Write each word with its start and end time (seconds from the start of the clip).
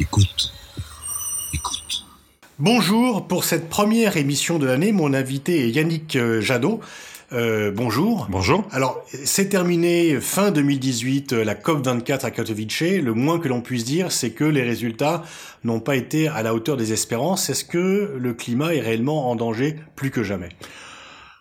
Écoute. 0.00 0.50
Écoute. 1.52 2.06
Bonjour, 2.58 3.28
pour 3.28 3.44
cette 3.44 3.68
première 3.68 4.16
émission 4.16 4.58
de 4.58 4.64
l'année, 4.64 4.92
mon 4.92 5.12
invité 5.12 5.66
est 5.66 5.70
Yannick 5.70 6.16
euh, 6.16 6.40
Jadot. 6.40 6.80
Euh, 7.34 7.70
bonjour. 7.70 8.26
Bonjour. 8.30 8.66
Alors, 8.70 9.04
c'est 9.24 9.50
terminé 9.50 10.18
fin 10.18 10.52
2018, 10.52 11.34
euh, 11.34 11.44
la 11.44 11.54
COP24 11.54 12.24
à 12.24 12.30
Katowice. 12.30 13.02
Le 13.02 13.12
moins 13.12 13.38
que 13.38 13.48
l'on 13.48 13.60
puisse 13.60 13.84
dire, 13.84 14.10
c'est 14.10 14.30
que 14.30 14.44
les 14.44 14.62
résultats 14.62 15.22
n'ont 15.64 15.80
pas 15.80 15.96
été 15.96 16.28
à 16.28 16.42
la 16.42 16.54
hauteur 16.54 16.78
des 16.78 16.94
espérances. 16.94 17.50
Est-ce 17.50 17.66
que 17.66 18.16
le 18.18 18.32
climat 18.32 18.74
est 18.74 18.80
réellement 18.80 19.30
en 19.30 19.36
danger 19.36 19.76
plus 19.96 20.10
que 20.10 20.22
jamais? 20.22 20.48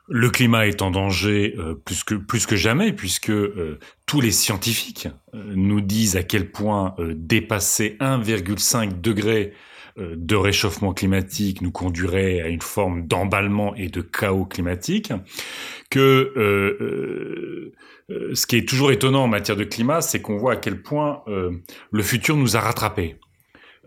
Le 0.09 0.29
climat 0.29 0.67
est 0.67 0.81
en 0.81 0.91
danger 0.91 1.55
euh, 1.57 1.75
plus 1.75 2.03
que 2.03 2.15
plus 2.15 2.45
que 2.45 2.55
jamais 2.55 2.91
puisque 2.91 3.29
euh, 3.29 3.79
tous 4.05 4.21
les 4.21 4.31
scientifiques 4.31 5.07
euh, 5.35 5.53
nous 5.55 5.81
disent 5.81 6.17
à 6.17 6.23
quel 6.23 6.51
point 6.51 6.95
dépasser 6.99 7.95
1,5 7.99 8.99
degré 8.99 9.53
de 9.97 10.35
réchauffement 10.35 10.93
climatique 10.93 11.61
nous 11.61 11.71
conduirait 11.71 12.39
à 12.39 12.47
une 12.47 12.61
forme 12.61 13.05
d'emballement 13.05 13.75
et 13.75 13.89
de 13.89 13.99
chaos 13.99 14.45
climatique 14.45 15.11
que 15.89 17.73
ce 18.09 18.47
qui 18.47 18.55
est 18.55 18.67
toujours 18.67 18.91
étonnant 18.91 19.23
en 19.23 19.27
matière 19.27 19.57
de 19.57 19.65
climat, 19.65 19.99
c'est 19.99 20.21
qu'on 20.21 20.37
voit 20.37 20.53
à 20.53 20.55
quel 20.55 20.81
point 20.81 21.23
le 21.27 22.03
futur 22.03 22.37
nous 22.37 22.55
a 22.55 22.61
rattrapés. 22.61 23.17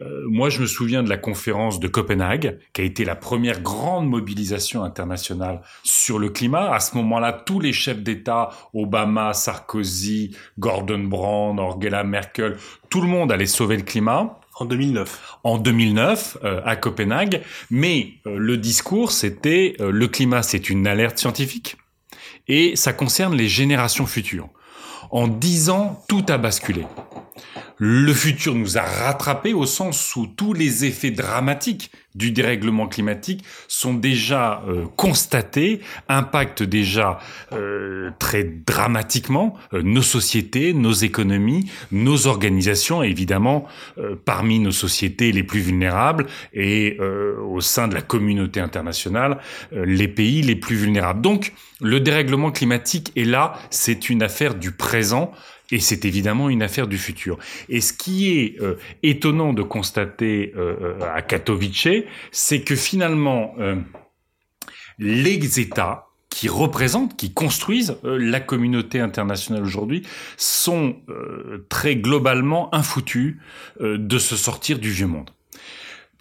Euh, 0.01 0.23
moi, 0.29 0.49
je 0.49 0.61
me 0.61 0.67
souviens 0.67 1.03
de 1.03 1.09
la 1.09 1.19
conférence 1.19 1.81
de 1.81 1.89
Copenhague, 1.89 2.59
qui 2.73 2.81
a 2.81 2.85
été 2.85 3.05
la 3.05 3.15
première 3.15 3.61
grande 3.61 4.09
mobilisation 4.09 4.83
internationale 4.83 5.61
sur 5.83 6.19
le 6.19 6.31
climat. 6.31 6.73
À 6.73 6.81
ce 6.81 6.97
moment-là, 6.97 7.33
tous 7.33 7.61
les 7.61 7.73
chefs 7.73 8.03
d'État, 8.03 8.51
Obama, 8.75 9.33
Sarkozy, 9.35 10.37
Gordon 10.59 11.01
Brown, 11.01 11.61
Angela 11.61 12.05
Merkel, 12.05 12.57
tout 12.89 13.01
le 13.01 13.09
monde 13.09 13.31
allait 13.31 13.47
sauver 13.47 13.77
le 13.77 13.83
climat. 13.83 14.39
En 14.57 14.67
2009. 14.67 15.39
En 15.45 15.59
2009, 15.59 16.39
euh, 16.45 16.61
à 16.65 16.77
Copenhague. 16.77 17.43
Mais 17.71 18.15
euh, 18.27 18.37
le 18.39 18.59
discours, 18.59 19.11
c'était 19.11 19.77
le 19.79 20.09
climat, 20.09 20.43
c'est 20.43 20.69
une 20.69 20.87
alerte 20.87 21.19
scientifique 21.19 21.77
et 22.49 22.77
ça 22.77 22.93
concerne 22.93 23.35
les 23.35 23.49
générations 23.49 24.07
futures. 24.07 24.49
En 25.11 25.29
dix 25.29 25.71
ans, 25.71 26.03
tout 26.09 26.25
a 26.29 26.39
basculé 26.39 26.85
le 27.79 28.13
futur 28.13 28.55
nous 28.55 28.79
a 28.79 28.83
rattrapés 28.83 29.55
au 29.55 29.67
sens 29.67 30.15
où 30.17 30.27
tous 30.27 30.53
les 30.53 30.85
effets 30.85 31.11
dramatiques 31.11 31.91
du 32.15 32.31
dérèglement 32.31 32.89
climatique 32.89 33.43
sont 33.69 33.95
déjà 33.95 34.63
euh, 34.69 34.85
constatés, 34.97 35.81
impactent 36.09 36.63
déjà 36.63 37.19
euh, 37.53 38.11
très 38.19 38.45
dramatiquement 38.45 39.55
euh, 39.73 39.83
nos 39.83 40.03
sociétés, 40.03 40.75
nos 40.75 40.93
économies, 40.93 41.71
nos 41.91 42.27
organisations, 42.27 43.03
et 43.03 43.09
évidemment 43.09 43.67
parmi 44.25 44.59
nos 44.59 44.73
sociétés 44.73 45.33
les 45.33 45.43
plus 45.43 45.61
vulnérables 45.61 46.27
et 46.53 46.99
au 46.99 47.61
sein 47.61 47.89
de 47.89 47.95
la 47.95 48.03
communauté 48.03 48.61
internationale, 48.61 49.39
les 49.73 50.09
pays 50.09 50.43
les 50.43 50.57
plus 50.57 50.77
vulnérables. 50.77 51.21
Donc 51.21 51.53
le 51.81 52.01
dérèglement 52.01 52.51
climatique 52.51 53.13
est 53.17 53.25
là, 53.25 53.55
c'est 53.71 54.09
une 54.09 54.23
affaire 54.23 54.55
du 54.55 54.73
présent 54.73 55.33
et 55.73 55.81
c'est 55.81 56.05
évidemment 56.05 56.51
une 56.51 56.63
affaire 56.63 56.87
du 56.87 56.99
futur. 56.99 57.39
Et 57.69 57.81
ce 57.81 57.93
qui 57.93 58.39
est 58.39 58.61
euh, 58.61 58.77
étonnant 59.03 59.55
de 59.55 59.63
constater 59.63 60.53
euh, 60.55 60.99
euh, 61.01 61.15
à 61.15 61.23
Katowice, 61.23 62.05
c'est 62.31 62.61
que 62.61 62.77
finalement, 62.77 63.55
les 64.99 65.59
États 65.59 66.09
qui 66.29 66.49
représentent, 66.49 67.17
qui 67.17 67.33
construisent 67.33 67.97
la 68.03 68.41
communauté 68.41 69.01
internationale 69.01 69.63
aujourd'hui, 69.63 70.03
sont 70.37 70.97
très 71.69 71.97
globalement 71.97 72.75
infoutus 72.75 73.39
de 73.81 74.19
se 74.19 74.37
sortir 74.37 74.79
du 74.79 74.91
vieux 74.91 75.07
monde. 75.07 75.31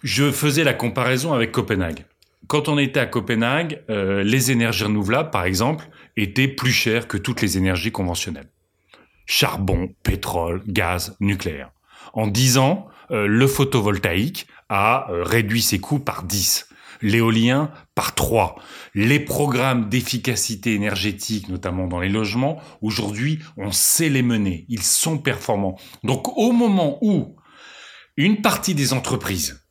Je 0.02 0.30
faisais 0.30 0.64
la 0.64 0.74
comparaison 0.74 1.32
avec 1.32 1.52
Copenhague. 1.52 2.04
Quand 2.46 2.68
on 2.68 2.78
était 2.78 3.00
à 3.00 3.06
Copenhague, 3.06 3.82
les 3.88 4.50
énergies 4.50 4.84
renouvelables, 4.84 5.30
par 5.30 5.44
exemple, 5.44 5.88
étaient 6.16 6.48
plus 6.48 6.72
chères 6.72 7.08
que 7.08 7.18
toutes 7.18 7.42
les 7.42 7.58
énergies 7.58 7.92
conventionnelles 7.92 8.51
charbon, 9.26 9.90
pétrole, 10.02 10.62
gaz, 10.66 11.16
nucléaire. 11.20 11.70
En 12.12 12.26
10 12.26 12.58
ans, 12.58 12.88
euh, 13.10 13.26
le 13.26 13.46
photovoltaïque 13.46 14.46
a 14.68 15.10
euh, 15.10 15.22
réduit 15.22 15.62
ses 15.62 15.78
coûts 15.78 15.98
par 15.98 16.22
10 16.22 16.68
l'éolien 17.02 17.70
par 17.94 18.14
3. 18.14 18.56
Les 18.94 19.20
programmes 19.20 19.88
d'efficacité 19.88 20.74
énergétique, 20.74 21.48
notamment 21.48 21.86
dans 21.86 22.00
les 22.00 22.08
logements, 22.08 22.60
aujourd'hui, 22.80 23.40
on 23.56 23.72
sait 23.72 24.08
les 24.08 24.22
mener. 24.22 24.64
Ils 24.68 24.82
sont 24.82 25.18
performants. 25.18 25.78
Donc 26.04 26.36
au 26.38 26.52
moment 26.52 26.98
où 27.02 27.36
une 28.16 28.40
partie 28.40 28.74
des 28.74 28.92
entreprises 28.92 29.61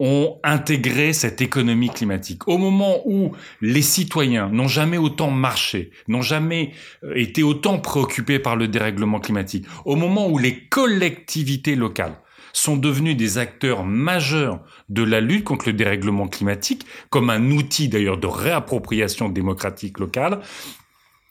ont 0.00 0.38
intégré 0.44 1.12
cette 1.12 1.40
économie 1.40 1.90
climatique. 1.90 2.46
Au 2.46 2.58
moment 2.58 3.02
où 3.04 3.32
les 3.60 3.82
citoyens 3.82 4.48
n'ont 4.48 4.68
jamais 4.68 4.98
autant 4.98 5.30
marché, 5.30 5.90
n'ont 6.06 6.22
jamais 6.22 6.72
euh, 7.04 7.14
été 7.16 7.42
autant 7.42 7.78
préoccupés 7.78 8.38
par 8.38 8.56
le 8.56 8.68
dérèglement 8.68 9.18
climatique, 9.20 9.66
au 9.84 9.96
moment 9.96 10.28
où 10.28 10.38
les 10.38 10.66
collectivités 10.68 11.74
locales 11.74 12.18
sont 12.52 12.76
devenus 12.76 13.16
des 13.16 13.38
acteurs 13.38 13.84
majeurs 13.84 14.60
de 14.88 15.02
la 15.02 15.20
lutte 15.20 15.44
contre 15.44 15.66
le 15.66 15.74
dérèglement 15.74 16.28
climatique, 16.28 16.86
comme 17.10 17.30
un 17.30 17.50
outil 17.50 17.88
d'ailleurs 17.88 18.18
de 18.18 18.26
réappropriation 18.26 19.28
démocratique 19.28 19.98
locale, 19.98 20.40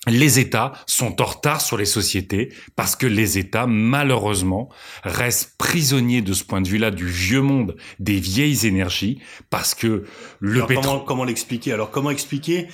les 0.07 0.39
États 0.39 0.73
sont 0.85 1.21
en 1.21 1.25
retard 1.25 1.61
sur 1.61 1.77
les 1.77 1.85
sociétés 1.85 2.49
parce 2.75 2.95
que 2.95 3.05
les 3.05 3.37
États, 3.37 3.67
malheureusement, 3.67 4.69
restent 5.03 5.55
prisonniers 5.57 6.21
de 6.21 6.33
ce 6.33 6.43
point 6.43 6.61
de 6.61 6.67
vue-là 6.67 6.91
du 6.91 7.05
vieux 7.05 7.41
monde, 7.41 7.75
des 7.99 8.19
vieilles 8.19 8.65
énergies, 8.65 9.19
parce 9.49 9.75
que 9.75 10.05
le 10.39 10.65
pétrole... 10.65 11.01
Comment, 11.05 11.23
l'expliquer? 11.23 11.73
Alors 11.73 11.91
comment 11.91 12.09
expliquer 12.09 12.67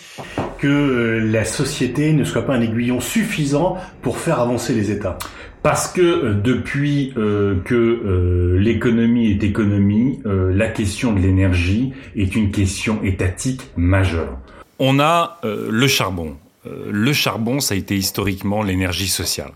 que 0.59 0.67
euh, 0.67 1.19
la 1.19 1.45
société 1.45 2.13
ne 2.13 2.23
soit 2.23 2.44
pas 2.44 2.55
un 2.55 2.61
aiguillon 2.61 2.99
suffisant 2.99 3.77
pour 4.01 4.17
faire 4.17 4.39
avancer 4.39 4.73
les 4.73 4.91
États? 4.91 5.17
Parce 5.61 5.88
que 5.88 6.01
euh, 6.01 6.33
depuis 6.33 7.13
euh, 7.17 7.61
que 7.63 8.57
l'économie 8.59 9.31
est 9.31 9.44
économie, 9.44 10.19
la 10.25 10.67
question 10.67 11.13
de 11.13 11.19
l'énergie 11.19 11.94
est 12.15 12.35
une 12.35 12.51
question 12.51 13.01
étatique 13.03 13.61
majeure. 13.75 14.38
On 14.79 15.00
a 15.00 15.39
le 15.44 15.88
charbon, 15.88 16.35
le 16.66 17.13
charbon, 17.13 17.59
ça 17.59 17.74
a 17.74 17.78
été 17.78 17.96
historiquement 17.96 18.63
l'énergie 18.63 19.07
sociale. 19.07 19.51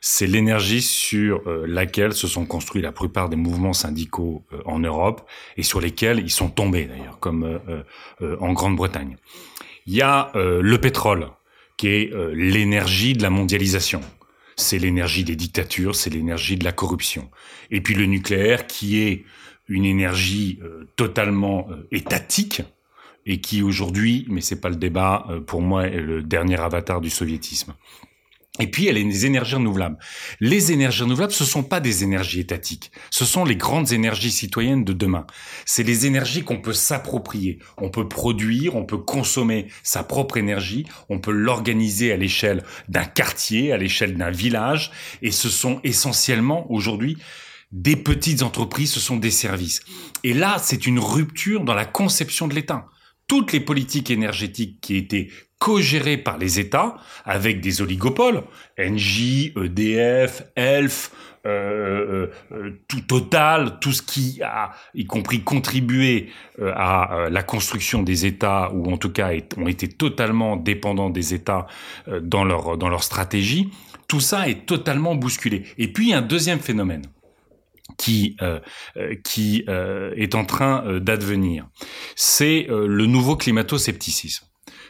C'est 0.00 0.26
l'énergie 0.26 0.82
sur 0.82 1.42
euh, 1.46 1.64
laquelle 1.66 2.12
se 2.12 2.28
sont 2.28 2.46
construits 2.46 2.82
la 2.82 2.92
plupart 2.92 3.28
des 3.28 3.36
mouvements 3.36 3.72
syndicaux 3.72 4.44
euh, 4.52 4.60
en 4.64 4.78
Europe 4.78 5.28
et 5.56 5.62
sur 5.62 5.80
lesquels 5.80 6.20
ils 6.20 6.30
sont 6.30 6.48
tombés 6.48 6.84
d'ailleurs, 6.84 7.18
comme 7.18 7.60
en 8.40 8.52
Grande-Bretagne. 8.52 9.16
Il 9.86 9.94
y 9.94 10.02
a 10.02 10.30
le 10.34 10.78
pétrole, 10.78 11.28
qui 11.76 11.88
est 11.88 12.12
l'énergie 12.34 13.14
de 13.14 13.22
la 13.22 13.30
mondialisation. 13.30 14.00
C'est 14.56 14.78
l'énergie 14.78 15.24
des 15.24 15.36
dictatures, 15.36 15.94
c'est 15.94 16.10
l'énergie 16.10 16.56
de 16.56 16.64
la 16.64 16.72
corruption. 16.72 17.30
Et 17.70 17.80
puis 17.80 17.94
le 17.94 18.04
nucléaire, 18.06 18.66
qui 18.66 19.00
est 19.00 19.24
une 19.68 19.84
énergie 19.84 20.60
totalement 20.96 21.68
étatique, 21.90 22.62
et 23.28 23.40
qui 23.40 23.62
aujourd'hui, 23.62 24.26
mais 24.28 24.40
c'est 24.40 24.60
pas 24.60 24.70
le 24.70 24.76
débat, 24.76 25.26
euh, 25.28 25.40
pour 25.40 25.60
moi 25.60 25.86
est 25.86 26.00
le 26.00 26.22
dernier 26.22 26.58
avatar 26.58 27.00
du 27.00 27.10
soviétisme. 27.10 27.74
Et 28.60 28.66
puis, 28.66 28.88
elle 28.88 28.96
a 28.96 29.00
les 29.00 29.26
énergies 29.26 29.54
renouvelables. 29.54 29.98
Les 30.40 30.72
énergies 30.72 31.04
renouvelables, 31.04 31.32
ce 31.32 31.44
sont 31.44 31.62
pas 31.62 31.78
des 31.78 32.02
énergies 32.02 32.40
étatiques. 32.40 32.90
Ce 33.10 33.24
sont 33.24 33.44
les 33.44 33.54
grandes 33.54 33.92
énergies 33.92 34.32
citoyennes 34.32 34.82
de 34.82 34.92
demain. 34.92 35.26
C'est 35.64 35.84
les 35.84 36.06
énergies 36.06 36.42
qu'on 36.42 36.60
peut 36.60 36.72
s'approprier. 36.72 37.60
On 37.76 37.90
peut 37.90 38.08
produire, 38.08 38.74
on 38.74 38.84
peut 38.84 38.98
consommer 38.98 39.68
sa 39.84 40.02
propre 40.02 40.38
énergie, 40.38 40.86
on 41.08 41.20
peut 41.20 41.30
l'organiser 41.30 42.10
à 42.10 42.16
l'échelle 42.16 42.64
d'un 42.88 43.04
quartier, 43.04 43.72
à 43.72 43.76
l'échelle 43.76 44.16
d'un 44.16 44.30
village. 44.30 44.90
Et 45.22 45.30
ce 45.30 45.50
sont 45.50 45.80
essentiellement, 45.84 46.68
aujourd'hui, 46.72 47.16
des 47.70 47.96
petites 47.96 48.42
entreprises, 48.42 48.90
ce 48.90 49.00
sont 49.00 49.18
des 49.18 49.30
services. 49.30 49.82
Et 50.24 50.34
là, 50.34 50.56
c'est 50.60 50.86
une 50.86 50.98
rupture 50.98 51.62
dans 51.62 51.74
la 51.74 51.84
conception 51.84 52.48
de 52.48 52.54
l'État 52.54 52.88
toutes 53.28 53.52
les 53.52 53.60
politiques 53.60 54.10
énergétiques 54.10 54.80
qui 54.80 54.96
étaient 54.96 55.28
co-gérées 55.58 56.16
par 56.16 56.38
les 56.38 56.58
États 56.60 56.96
avec 57.24 57.60
des 57.60 57.82
oligopoles, 57.82 58.42
Engie, 58.78 59.52
EDF, 59.56 60.42
Elf, 60.54 61.10
euh, 61.46 61.50
euh, 61.50 62.30
euh, 62.52 62.80
tout 62.88 63.00
Total, 63.00 63.78
tout 63.80 63.92
ce 63.92 64.02
qui 64.02 64.42
a, 64.42 64.72
y 64.94 65.06
compris 65.06 65.42
contribué 65.42 66.30
à 66.60 67.28
la 67.30 67.42
construction 67.42 68.02
des 68.02 68.26
États 68.26 68.70
ou 68.74 68.92
en 68.92 68.98
tout 68.98 69.10
cas 69.10 69.30
ont 69.56 69.66
été 69.66 69.88
totalement 69.88 70.56
dépendants 70.56 71.08
des 71.08 71.32
États 71.32 71.66
dans 72.20 72.44
leur 72.44 72.76
dans 72.76 72.88
leur 72.88 73.02
stratégie. 73.02 73.70
Tout 74.08 74.20
ça 74.20 74.48
est 74.48 74.66
totalement 74.66 75.14
bousculé. 75.14 75.64
Et 75.78 75.88
puis 75.88 76.12
un 76.12 76.20
deuxième 76.22 76.60
phénomène 76.60 77.02
qui 77.96 78.36
euh, 78.42 78.60
euh, 78.96 79.14
qui 79.24 79.64
euh, 79.68 80.12
est 80.16 80.34
en 80.34 80.44
train 80.44 81.00
d'advenir, 81.00 81.68
c'est 82.16 82.66
le 82.68 83.06
nouveau 83.06 83.36
climato-scepticisme 83.36 84.46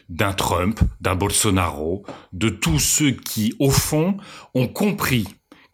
d'un 0.09 0.33
Trump, 0.33 0.79
d'un 1.01 1.15
Bolsonaro, 1.15 2.03
de 2.33 2.49
tous 2.49 2.79
ceux 2.79 3.11
qui, 3.11 3.53
au 3.59 3.69
fond, 3.69 4.17
ont 4.55 4.67
compris 4.67 5.27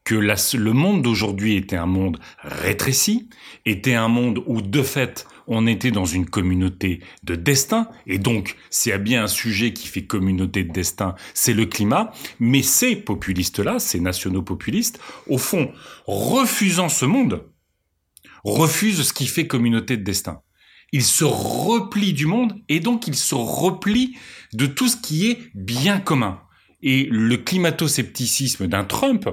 que 0.03 0.15
le 0.15 0.73
monde 0.73 1.01
d'aujourd'hui 1.01 1.55
était 1.55 1.77
un 1.77 1.85
monde 1.85 2.19
rétréci, 2.43 3.29
était 3.65 3.95
un 3.95 4.09
monde 4.09 4.43
où 4.45 4.61
de 4.61 4.83
fait 4.83 5.25
on 5.47 5.67
était 5.67 5.91
dans 5.91 6.05
une 6.05 6.25
communauté 6.25 7.01
de 7.23 7.35
destin, 7.35 7.87
et 8.07 8.17
donc 8.17 8.55
s'il 8.69 8.93
y 8.93 8.97
bien 8.97 9.23
un 9.23 9.27
sujet 9.27 9.73
qui 9.73 9.87
fait 9.87 10.05
communauté 10.05 10.63
de 10.63 10.71
destin, 10.71 11.15
c'est 11.33 11.53
le 11.53 11.65
climat, 11.65 12.11
mais 12.39 12.61
ces 12.61 12.95
populistes-là, 12.95 13.79
ces 13.79 13.99
nationaux 13.99 14.41
populistes, 14.41 14.99
au 15.27 15.37
fond, 15.37 15.71
refusant 16.07 16.89
ce 16.89 17.05
monde, 17.05 17.43
refusent 18.43 19.03
ce 19.03 19.13
qui 19.13 19.27
fait 19.27 19.47
communauté 19.47 19.97
de 19.97 20.03
destin. 20.03 20.41
Ils 20.91 21.03
se 21.03 21.25
replient 21.25 22.13
du 22.13 22.25
monde, 22.25 22.55
et 22.69 22.79
donc 22.79 23.07
ils 23.07 23.15
se 23.15 23.35
replient 23.35 24.15
de 24.53 24.65
tout 24.65 24.87
ce 24.87 24.97
qui 24.97 25.29
est 25.29 25.39
bien 25.55 25.99
commun. 25.99 26.41
Et 26.81 27.07
le 27.09 27.37
climato-scepticisme 27.37 28.67
d'un 28.67 28.83
Trump, 28.83 29.27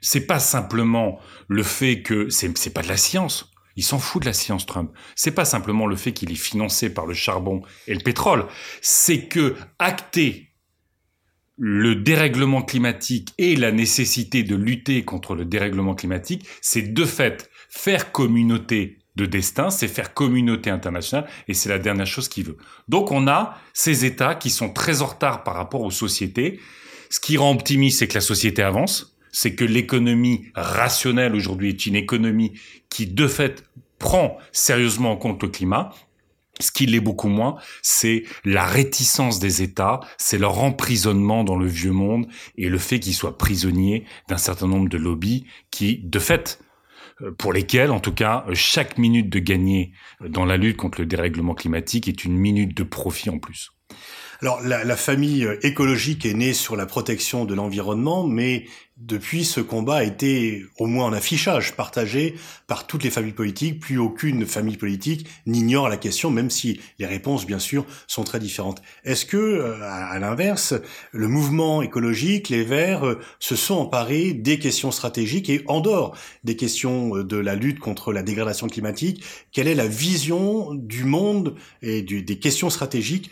c'est 0.00 0.26
pas 0.26 0.38
simplement 0.38 1.18
le 1.48 1.62
fait 1.64 2.02
que 2.02 2.28
c'est 2.30 2.72
pas 2.72 2.82
de 2.82 2.88
la 2.88 2.96
science. 2.96 3.51
Il 3.76 3.84
s'en 3.84 3.98
fout 3.98 4.22
de 4.22 4.26
la 4.26 4.32
science, 4.32 4.66
Trump. 4.66 4.92
C'est 5.14 5.34
pas 5.34 5.44
simplement 5.44 5.86
le 5.86 5.96
fait 5.96 6.12
qu'il 6.12 6.30
est 6.30 6.36
financé 6.36 6.92
par 6.92 7.06
le 7.06 7.14
charbon 7.14 7.62
et 7.86 7.94
le 7.94 8.00
pétrole. 8.00 8.46
C'est 8.80 9.28
que 9.28 9.56
acter 9.78 10.52
le 11.56 11.94
dérèglement 11.94 12.62
climatique 12.62 13.28
et 13.38 13.56
la 13.56 13.72
nécessité 13.72 14.42
de 14.42 14.56
lutter 14.56 15.04
contre 15.04 15.34
le 15.34 15.44
dérèglement 15.44 15.94
climatique, 15.94 16.46
c'est 16.60 16.92
de 16.92 17.04
fait 17.04 17.50
faire 17.68 18.10
communauté 18.10 18.98
de 19.16 19.26
destin, 19.26 19.70
c'est 19.70 19.88
faire 19.88 20.14
communauté 20.14 20.70
internationale, 20.70 21.28
et 21.46 21.54
c'est 21.54 21.68
la 21.68 21.78
dernière 21.78 22.06
chose 22.06 22.28
qu'il 22.28 22.44
veut. 22.44 22.56
Donc 22.88 23.12
on 23.12 23.28
a 23.28 23.58
ces 23.74 24.04
États 24.04 24.34
qui 24.34 24.50
sont 24.50 24.72
très 24.72 25.02
en 25.02 25.06
retard 25.06 25.44
par 25.44 25.54
rapport 25.54 25.82
aux 25.82 25.90
sociétés. 25.90 26.60
Ce 27.10 27.20
qui 27.20 27.36
rend 27.36 27.52
optimiste, 27.52 27.98
c'est 27.98 28.08
que 28.08 28.14
la 28.14 28.22
société 28.22 28.62
avance, 28.62 29.11
c'est 29.32 29.54
que 29.54 29.64
l'économie 29.64 30.46
rationnelle 30.54 31.34
aujourd'hui 31.34 31.70
est 31.70 31.86
une 31.86 31.96
économie 31.96 32.52
qui, 32.90 33.06
de 33.06 33.26
fait, 33.26 33.64
prend 33.98 34.38
sérieusement 34.52 35.12
en 35.12 35.16
compte 35.16 35.42
le 35.42 35.48
climat. 35.48 35.92
Ce 36.60 36.70
qui 36.70 36.86
l'est 36.86 37.00
beaucoup 37.00 37.28
moins, 37.28 37.56
c'est 37.80 38.24
la 38.44 38.64
réticence 38.64 39.38
des 39.38 39.62
États, 39.62 40.00
c'est 40.18 40.38
leur 40.38 40.62
emprisonnement 40.62 41.44
dans 41.44 41.56
le 41.56 41.66
vieux 41.66 41.92
monde 41.92 42.26
et 42.56 42.68
le 42.68 42.78
fait 42.78 43.00
qu'ils 43.00 43.14
soient 43.14 43.38
prisonniers 43.38 44.04
d'un 44.28 44.36
certain 44.36 44.68
nombre 44.68 44.88
de 44.88 44.98
lobbies 44.98 45.46
qui, 45.70 45.98
de 46.04 46.18
fait, 46.18 46.60
euh, 47.22 47.32
pour 47.32 47.52
lesquels, 47.52 47.90
en 47.90 48.00
tout 48.00 48.12
cas, 48.12 48.44
chaque 48.52 48.98
minute 48.98 49.30
de 49.30 49.38
gagner 49.38 49.92
dans 50.20 50.44
la 50.44 50.58
lutte 50.58 50.76
contre 50.76 51.00
le 51.00 51.06
dérèglement 51.06 51.54
climatique 51.54 52.06
est 52.06 52.24
une 52.24 52.36
minute 52.36 52.76
de 52.76 52.82
profit 52.82 53.30
en 53.30 53.38
plus. 53.38 53.70
Alors 54.42 54.60
la, 54.60 54.96
famille 54.96 55.44
euh, 55.44 55.56
écologique 55.64 56.26
est 56.26 56.34
née 56.34 56.52
sur 56.52 56.74
la 56.74 56.84
protection 56.84 57.44
de 57.44 57.54
l'environnement, 57.54 58.26
mais 58.26 58.64
depuis 58.96 59.44
ce 59.44 59.60
combat 59.60 59.98
a 59.98 60.02
été 60.02 60.64
au 60.78 60.86
moins 60.86 61.06
en 61.06 61.12
affichage 61.12 61.76
partagé 61.76 62.34
par 62.66 62.88
toutes 62.88 63.04
les 63.04 63.10
familles 63.10 63.34
politiques. 63.34 63.78
Plus 63.78 63.98
aucune 63.98 64.44
famille 64.44 64.76
politique 64.76 65.28
n'ignore 65.46 65.88
la 65.88 65.96
question, 65.96 66.32
même 66.32 66.50
si 66.50 66.80
les 66.98 67.06
réponses 67.06 67.46
bien 67.46 67.60
sûr 67.60 67.86
sont 68.08 68.24
très 68.24 68.40
différentes. 68.40 68.82
Est-ce 69.04 69.26
que, 69.26 69.36
euh, 69.36 69.78
à 69.80 70.18
l'inverse, 70.18 70.74
le 71.12 71.28
mouvement 71.28 71.80
écologique, 71.80 72.48
les 72.48 72.64
Verts, 72.64 73.06
euh, 73.06 73.20
se 73.38 73.54
sont 73.54 73.74
emparés 73.74 74.32
des 74.32 74.58
questions 74.58 74.90
stratégiques 74.90 75.50
et 75.50 75.62
en 75.68 75.80
dehors 75.80 76.16
des 76.42 76.56
questions 76.56 77.18
de 77.18 77.36
la 77.36 77.54
lutte 77.54 77.78
contre 77.78 78.12
la 78.12 78.24
dégradation 78.24 78.66
climatique, 78.66 79.22
quelle 79.52 79.68
est 79.68 79.76
la 79.76 79.86
vision 79.86 80.74
du 80.74 81.04
monde 81.04 81.54
et 81.80 82.02
des 82.02 82.38
questions 82.40 82.70
stratégiques 82.70 83.30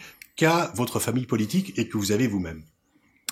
votre 0.74 1.00
famille 1.00 1.26
politique 1.26 1.78
et 1.78 1.88
que 1.88 1.98
vous 1.98 2.12
avez 2.12 2.26
vous-même 2.26 2.62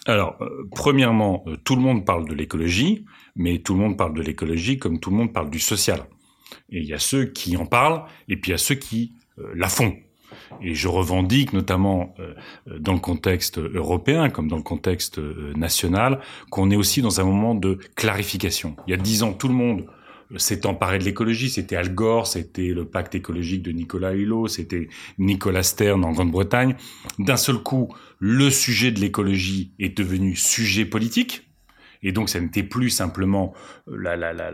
alors, 0.07 0.39
euh, 0.41 0.67
premièrement, 0.71 1.45
euh, 1.47 1.57
tout 1.63 1.77
le 1.77 1.83
monde 1.83 2.07
parle 2.07 2.27
de 2.27 2.35
l'écologie, 2.35 3.05
mais 3.37 3.59
tout 3.59 3.75
le 3.75 3.81
monde 3.81 3.99
parle 3.99 4.15
de 4.15 4.23
l'écologie 4.23 4.79
comme 4.79 5.01
tout 5.01 5.11
le 5.11 5.17
monde 5.17 5.35
parle 5.35 5.51
du 5.51 5.59
social. 5.59 6.07
Et 6.71 6.79
il 6.79 6.87
y 6.87 6.95
a 6.95 6.99
ceux 6.99 7.27
qui 7.27 7.59
en 7.59 7.67
parlent, 7.67 8.05
et 8.27 8.39
puis 8.39 8.51
il 8.51 8.53
y 8.53 8.55
a 8.55 8.59
ceux 8.59 8.77
qui 8.77 9.13
euh, 9.39 9.53
la 9.55 9.69
font. 9.69 9.95
Et 10.63 10.75
je 10.75 10.89
revendique, 10.89 11.53
notamment 11.53 12.15
dans 12.67 12.95
le 12.95 13.01
contexte 13.01 13.59
européen 13.59 14.31
comme 14.31 14.49
dans 14.49 14.57
le 14.57 14.63
contexte 14.63 15.19
national, 15.57 16.21
qu'on 16.51 16.71
est 16.71 16.77
aussi 16.77 17.03
dans 17.03 17.21
un 17.21 17.25
moment 17.25 17.55
de 17.55 17.79
clarification. 17.97 18.75
Il 18.87 18.93
y 18.93 18.95
a 18.95 18.97
dix 18.97 19.23
ans, 19.23 19.35
tout 19.35 19.49
le 19.49 19.55
monde 19.55 19.87
s'est 20.37 20.67
emparé 20.67 20.99
de 20.99 21.05
l'écologie. 21.05 21.51
C'était 21.51 21.77
Al 21.77 21.95
Gore, 21.95 22.27
c'était 22.27 22.69
le 22.69 22.85
pacte 22.85 23.15
écologique 23.15 23.63
de 23.63 23.73
Nicolas 23.73 24.15
Hulot, 24.15 24.49
c'était 24.49 24.89
Nicolas 25.19 25.63
Stern 25.63 26.05
en 26.05 26.13
Grande-Bretagne. 26.13 26.77
D'un 27.19 27.37
seul 27.37 27.59
coup, 27.59 27.95
le 28.19 28.51
sujet 28.51 28.91
de 28.91 29.01
l'écologie 29.01 29.73
est 29.79 29.97
devenu 29.97 30.37
sujet 30.37 30.85
politique. 30.85 31.45
Et 32.03 32.13
donc, 32.13 32.29
ça 32.29 32.41
n'était 32.41 32.63
plus 32.63 32.91
simplement 32.91 33.55
la, 33.89 34.17
la, 34.17 34.33
la, 34.33 34.53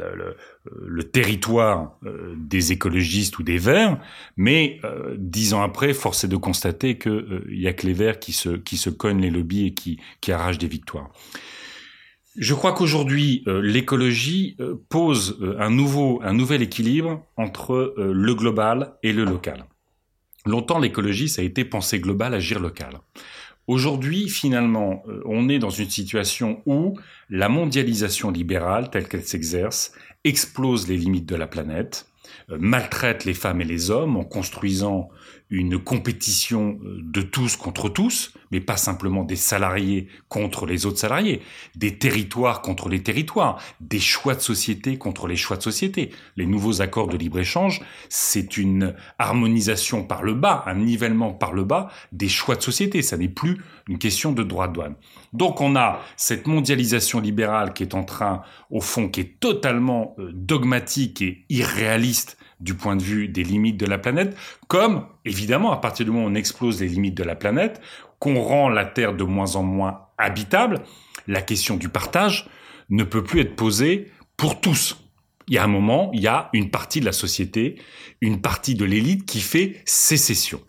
le 0.86 1.04
territoire 1.04 1.98
euh, 2.06 2.34
des 2.38 2.72
écologistes 2.72 3.38
ou 3.38 3.42
des 3.42 3.58
Verts, 3.58 4.00
mais 4.36 4.80
euh, 4.84 5.14
dix 5.18 5.52
ans 5.52 5.62
après, 5.62 5.92
force 5.92 6.24
est 6.24 6.28
de 6.28 6.36
constater 6.36 6.96
qu'il 6.96 7.12
euh, 7.12 7.44
il 7.50 7.60
y 7.60 7.68
a 7.68 7.74
que 7.74 7.86
les 7.86 7.92
Verts 7.92 8.18
qui 8.18 8.32
se, 8.32 8.50
qui 8.50 8.78
se 8.78 8.88
cognent 8.88 9.20
les 9.20 9.30
lobbies 9.30 9.66
et 9.66 9.74
qui, 9.74 10.00
qui 10.22 10.32
arrachent 10.32 10.58
des 10.58 10.68
victoires. 10.68 11.10
Je 12.36 12.54
crois 12.54 12.72
qu'aujourd'hui, 12.72 13.44
euh, 13.46 13.60
l'écologie 13.62 14.56
euh, 14.58 14.74
pose 14.88 15.38
euh, 15.40 15.56
un 15.60 15.70
nouveau, 15.70 16.20
un 16.24 16.32
nouvel 16.32 16.62
équilibre 16.62 17.24
entre 17.36 17.94
le 17.96 18.34
global 18.34 18.94
et 19.04 19.12
le 19.12 19.24
local. 19.24 19.66
Longtemps, 20.44 20.78
l'écologie, 20.78 21.28
ça 21.28 21.42
a 21.42 21.44
été 21.44 21.64
penser 21.64 22.00
global, 22.00 22.34
agir 22.34 22.58
local. 22.58 22.98
Aujourd'hui, 23.66 24.28
finalement, 24.28 25.02
on 25.24 25.48
est 25.48 25.58
dans 25.58 25.70
une 25.70 25.88
situation 25.88 26.60
où 26.66 26.98
la 27.30 27.48
mondialisation 27.48 28.30
libérale, 28.30 28.90
telle 28.90 29.08
qu'elle 29.08 29.24
s'exerce, 29.24 29.92
explose 30.24 30.86
les 30.86 30.98
limites 30.98 31.26
de 31.26 31.36
la 31.36 31.46
planète, 31.46 32.06
maltraite 32.48 33.24
les 33.24 33.34
femmes 33.34 33.60
et 33.60 33.64
les 33.64 33.90
hommes 33.90 34.16
en 34.16 34.24
construisant 34.24 35.10
une 35.50 35.78
compétition 35.78 36.78
euh, 36.84 36.98
de 37.02 37.22
tous 37.22 37.56
contre 37.56 37.88
tous, 37.88 38.32
mais 38.50 38.60
pas 38.60 38.76
simplement 38.76 39.24
des 39.24 39.36
salariés 39.36 40.08
contre 40.28 40.66
les 40.66 40.86
autres 40.86 40.98
salariés, 40.98 41.42
des 41.76 41.98
territoires 41.98 42.62
contre 42.62 42.88
les 42.88 43.02
territoires, 43.02 43.60
des 43.80 44.00
choix 44.00 44.34
de 44.34 44.40
société 44.40 44.96
contre 44.96 45.26
les 45.26 45.36
choix 45.36 45.56
de 45.56 45.62
société. 45.62 46.10
Les 46.36 46.46
nouveaux 46.46 46.80
accords 46.80 47.08
de 47.08 47.16
libre-échange, 47.16 47.82
c'est 48.08 48.56
une 48.56 48.94
harmonisation 49.18 50.04
par 50.04 50.22
le 50.22 50.34
bas, 50.34 50.64
un 50.66 50.76
nivellement 50.76 51.32
par 51.32 51.52
le 51.52 51.64
bas 51.64 51.90
des 52.12 52.28
choix 52.28 52.56
de 52.56 52.62
société. 52.62 53.02
Ça 53.02 53.16
n'est 53.16 53.28
plus 53.28 53.62
une 53.88 53.98
question 53.98 54.32
de 54.32 54.42
droit 54.42 54.68
de 54.68 54.72
douane. 54.72 54.94
Donc 55.32 55.60
on 55.60 55.76
a 55.76 56.00
cette 56.16 56.46
mondialisation 56.46 57.20
libérale 57.20 57.74
qui 57.74 57.82
est 57.82 57.94
en 57.94 58.04
train, 58.04 58.42
au 58.70 58.80
fond, 58.80 59.08
qui 59.08 59.20
est 59.20 59.40
totalement 59.40 60.14
euh, 60.18 60.30
dogmatique 60.32 61.20
et 61.22 61.44
irréaliste 61.50 62.23
du 62.64 62.74
point 62.74 62.96
de 62.96 63.02
vue 63.02 63.28
des 63.28 63.44
limites 63.44 63.76
de 63.76 63.86
la 63.86 63.98
planète, 63.98 64.36
comme, 64.66 65.06
évidemment, 65.24 65.72
à 65.72 65.76
partir 65.76 66.06
du 66.06 66.10
moment 66.10 66.26
où 66.26 66.30
on 66.30 66.34
explose 66.34 66.80
les 66.80 66.88
limites 66.88 67.16
de 67.16 67.22
la 67.22 67.36
planète, 67.36 67.80
qu'on 68.18 68.40
rend 68.40 68.68
la 68.70 68.86
Terre 68.86 69.14
de 69.14 69.22
moins 69.22 69.56
en 69.56 69.62
moins 69.62 70.06
habitable, 70.18 70.82
la 71.26 71.42
question 71.42 71.76
du 71.76 71.88
partage 71.88 72.48
ne 72.88 73.04
peut 73.04 73.22
plus 73.22 73.40
être 73.40 73.54
posée 73.54 74.10
pour 74.36 74.60
tous. 74.60 74.96
Il 75.46 75.54
y 75.54 75.58
a 75.58 75.64
un 75.64 75.68
moment, 75.68 76.10
il 76.14 76.20
y 76.20 76.26
a 76.26 76.48
une 76.54 76.70
partie 76.70 77.00
de 77.00 77.04
la 77.04 77.12
société, 77.12 77.76
une 78.22 78.40
partie 78.40 78.74
de 78.74 78.84
l'élite 78.86 79.26
qui 79.26 79.40
fait 79.40 79.82
sécession. 79.84 80.60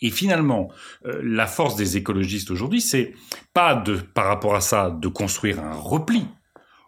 Et 0.00 0.10
finalement, 0.10 0.68
euh, 1.06 1.20
la 1.22 1.46
force 1.46 1.76
des 1.76 1.96
écologistes 1.96 2.50
aujourd'hui, 2.50 2.80
c'est 2.80 3.14
pas 3.52 3.76
de, 3.76 3.96
par 3.96 4.26
rapport 4.26 4.56
à 4.56 4.60
ça, 4.60 4.90
de 4.90 5.08
construire 5.08 5.60
un 5.60 5.74
repli, 5.74 6.26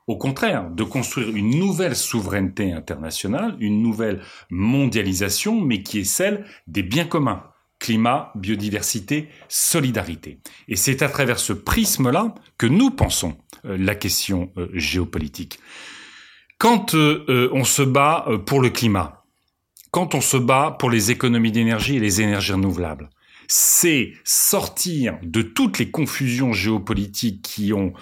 au 0.06 0.16
contraire, 0.16 0.70
de 0.70 0.84
construire 0.84 1.34
une 1.34 1.58
nouvelle 1.58 1.96
souveraineté 1.96 2.72
internationale, 2.72 3.56
une 3.58 3.82
nouvelle 3.82 4.22
mondialisation, 4.50 5.60
mais 5.60 5.82
qui 5.82 6.00
est 6.00 6.04
celle 6.04 6.44
des 6.66 6.82
biens 6.82 7.06
communs. 7.06 7.42
Climat, 7.78 8.32
biodiversité, 8.36 9.28
solidarité. 9.48 10.40
Et 10.66 10.76
c'est 10.76 11.02
à 11.02 11.10
travers 11.10 11.38
ce 11.38 11.52
prisme-là 11.52 12.34
que 12.56 12.66
nous 12.66 12.90
pensons 12.90 13.36
euh, 13.66 13.76
la 13.78 13.94
question 13.94 14.50
euh, 14.56 14.68
géopolitique. 14.72 15.58
Quand 16.56 16.94
euh, 16.94 17.50
on 17.52 17.64
se 17.64 17.82
bat 17.82 18.26
pour 18.46 18.62
le 18.62 18.70
climat, 18.70 19.24
quand 19.90 20.14
on 20.14 20.22
se 20.22 20.38
bat 20.38 20.74
pour 20.78 20.88
les 20.88 21.10
économies 21.10 21.52
d'énergie 21.52 21.96
et 21.96 22.00
les 22.00 22.22
énergies 22.22 22.52
renouvelables, 22.52 23.10
c'est 23.46 24.14
sortir 24.24 25.18
de 25.22 25.42
toutes 25.42 25.78
les 25.78 25.90
confusions 25.90 26.54
géopolitiques 26.54 27.42
qui 27.42 27.74
ont 27.74 27.92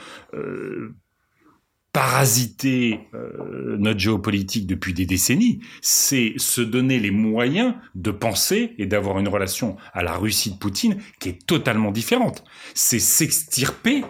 parasiter 1.94 2.98
euh, 3.14 3.76
notre 3.78 4.00
géopolitique 4.00 4.66
depuis 4.66 4.92
des 4.92 5.06
décennies, 5.06 5.60
c'est 5.80 6.34
se 6.38 6.60
donner 6.60 6.98
les 6.98 7.12
moyens 7.12 7.74
de 7.94 8.10
penser 8.10 8.74
et 8.78 8.86
d'avoir 8.86 9.20
une 9.20 9.28
relation 9.28 9.76
à 9.92 10.02
la 10.02 10.16
Russie 10.16 10.50
de 10.50 10.58
Poutine 10.58 11.00
qui 11.20 11.28
est 11.28 11.46
totalement 11.46 11.92
différente. 11.92 12.42
C'est 12.74 12.98
s'extirper 12.98 14.02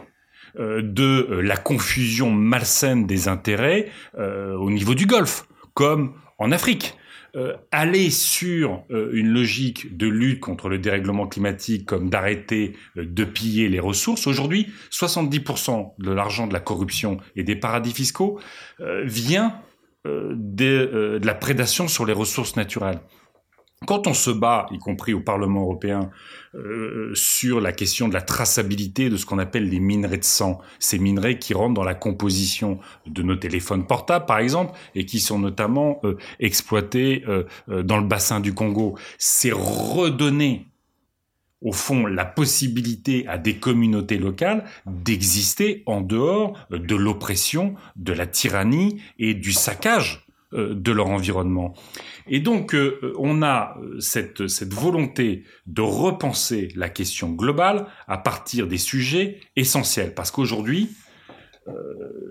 euh, 0.59 0.81
de 0.83 1.29
euh, 1.31 1.41
la 1.43 1.59
confusion 1.59 2.31
malsaine 2.31 3.07
des 3.07 3.29
intérêts 3.29 3.91
au 4.17 4.71
niveau 4.71 4.95
du 4.95 5.05
Golfe, 5.05 5.47
comme 5.75 6.15
en 6.39 6.53
Afrique. 6.53 6.95
Euh, 7.37 7.57
aller 7.73 8.11
sur 8.11 8.85
euh, 8.93 9.11
une 9.13 9.29
logique 9.29 9.97
de 9.97 10.07
lutte 10.07 10.39
contre 10.39 10.69
le 10.69 10.79
dérèglement 10.79 11.27
climatique 11.27 11.85
comme 11.85 12.09
d'arrêter 12.09 12.77
euh, 12.97 13.05
de 13.05 13.25
piller 13.25 13.69
les 13.69 13.81
ressources. 13.81 14.29
Aujourd'hui, 14.29 14.69
70% 14.93 15.95
de 15.99 16.13
l'argent 16.13 16.47
de 16.47 16.53
la 16.53 16.61
corruption 16.61 17.19
et 17.35 17.43
des 17.43 17.57
paradis 17.57 17.93
fiscaux 17.93 18.39
vient 19.05 19.61
de, 20.05 21.19
de, 21.19 21.27
la 21.27 21.35
prédation 21.35 21.89
sur 21.89 22.07
les 22.07 22.13
ressources 22.13 22.57
naturelles. 22.57 23.01
Quand 23.87 24.07
on 24.07 24.15
se 24.15 24.31
bat, 24.31 24.67
y 24.71 24.79
compris 24.79 25.13
au 25.13 25.21
Parlement 25.21 25.63
européen, 25.63 26.11
euh, 26.55 27.13
sur 27.15 27.61
la 27.61 27.73
question 27.73 28.09
de 28.09 28.15
la 28.15 28.23
traçabilité 28.23 29.11
de 29.11 29.17
ce 29.17 29.27
qu'on 29.27 29.39
appelle 29.39 29.69
les 29.69 29.81
minerais 29.81 30.19
de 30.19 30.25
sang, 30.25 30.61
ces 30.79 30.99
minerais 30.99 31.39
qui 31.39 31.55
rentrent 31.55 31.75
dans 31.75 31.85
la 31.85 31.95
composition 31.95 32.79
de 33.07 33.23
nos 33.23 33.37
téléphones 33.37 33.87
portables, 33.87 34.27
par 34.27 34.39
exemple, 34.39 34.79
et 34.95 35.05
qui 35.05 35.21
sont 35.21 35.39
notamment 35.39 36.01
euh, 36.05 36.17
exploités 36.41 37.25
euh, 37.29 37.45
dans 37.83 37.99
le 37.99 38.07
bassin 38.07 38.41
du 38.41 38.55
Congo, 38.55 38.97
c'est 39.19 39.53
redonner 39.53 40.67
au 41.61 41.73
fond 41.73 42.07
la 42.07 42.25
possibilité 42.25 43.27
à 43.27 43.39
des 43.39 43.57
communautés 43.57 44.19
locales 44.19 44.65
d'exister 44.87 45.83
en 45.87 46.03
dehors 46.03 46.53
de 46.71 46.95
l'oppression, 46.95 47.75
de 47.97 48.13
la 48.13 48.27
tyrannie 48.27 49.01
et 49.19 49.35
du 49.35 49.53
saccage 49.53 50.24
de 50.55 50.93
leur 50.93 51.09
environnement. 51.09 51.75
Et 52.27 52.41
donc, 52.41 52.75
euh, 52.75 53.13
on 53.19 53.43
a 53.43 53.77
euh, 53.79 54.01
cette, 54.01 54.49
cette 54.49 54.73
volonté 54.73 55.45
de 55.67 55.83
repenser 55.83 56.69
la 56.75 56.89
question 56.89 57.31
globale 57.31 57.87
à 58.09 58.19
partir 58.19 58.67
des 58.67 58.79
sujets 58.79 59.41
essentiels. 59.57 60.15
Parce 60.15 60.31
qu'aujourd'hui, 60.31 60.91
euh, 61.69 61.73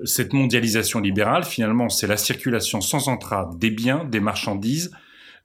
cette 0.04 0.34
mondialisation 0.34 1.00
libérale, 1.00 1.44
finalement, 1.44 1.90
c'est 1.90 2.08
la 2.08 2.18
circulation 2.18 2.82
sans 2.82 3.08
entrave 3.08 3.58
des 3.58 3.70
biens, 3.70 4.04
des 4.06 4.20
marchandises, 4.20 4.92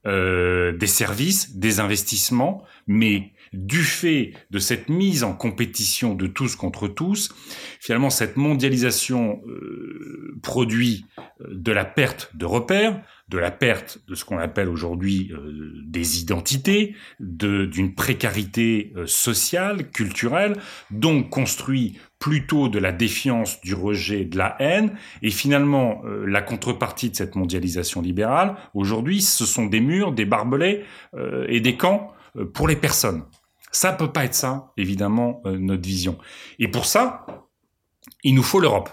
euh, 0.06 0.72
des 0.72 0.86
services, 0.86 1.56
des 1.56 1.80
investissements, 1.80 2.64
mais 2.86 3.32
du 3.52 3.82
fait 3.82 4.32
de 4.50 4.58
cette 4.58 4.88
mise 4.88 5.24
en 5.24 5.34
compétition 5.34 6.14
de 6.14 6.26
tous 6.26 6.56
contre 6.56 6.88
tous, 6.88 7.34
finalement 7.80 8.10
cette 8.10 8.36
mondialisation 8.36 9.40
euh, 9.46 10.36
produit 10.42 11.06
de 11.48 11.72
la 11.72 11.84
perte 11.84 12.30
de 12.34 12.44
repères, 12.44 13.00
de 13.28 13.38
la 13.38 13.50
perte 13.50 13.98
de 14.08 14.14
ce 14.14 14.24
qu'on 14.24 14.38
appelle 14.38 14.68
aujourd'hui 14.68 15.30
euh, 15.32 15.72
des 15.84 16.20
identités, 16.20 16.94
d'une 17.20 17.94
précarité 17.94 18.92
euh, 18.96 19.06
sociale, 19.06 19.90
culturelle, 19.90 20.56
donc 20.90 21.28
construit 21.28 21.98
plutôt 22.18 22.68
de 22.68 22.78
la 22.78 22.90
défiance, 22.90 23.60
du 23.60 23.74
rejet, 23.74 24.24
de 24.24 24.38
la 24.38 24.56
haine, 24.60 24.92
et 25.22 25.30
finalement 25.30 26.02
euh, 26.04 26.24
la 26.26 26.40
contrepartie 26.40 27.10
de 27.10 27.16
cette 27.16 27.36
mondialisation 27.36 28.00
libérale, 28.00 28.56
aujourd'hui, 28.74 29.20
ce 29.20 29.44
sont 29.44 29.66
des 29.66 29.80
murs, 29.80 30.12
des 30.12 30.24
barbelés 30.24 30.84
et 31.48 31.60
des 31.60 31.76
camps 31.76 32.12
pour 32.54 32.68
les 32.68 32.76
personnes. 32.76 33.24
Ça 33.70 33.92
peut 33.92 34.12
pas 34.12 34.24
être 34.24 34.34
ça, 34.34 34.72
évidemment, 34.76 35.42
notre 35.44 35.86
vision. 35.86 36.18
Et 36.58 36.68
pour 36.68 36.86
ça, 36.86 37.26
il 38.24 38.34
nous 38.34 38.42
faut 38.42 38.60
l'Europe. 38.60 38.90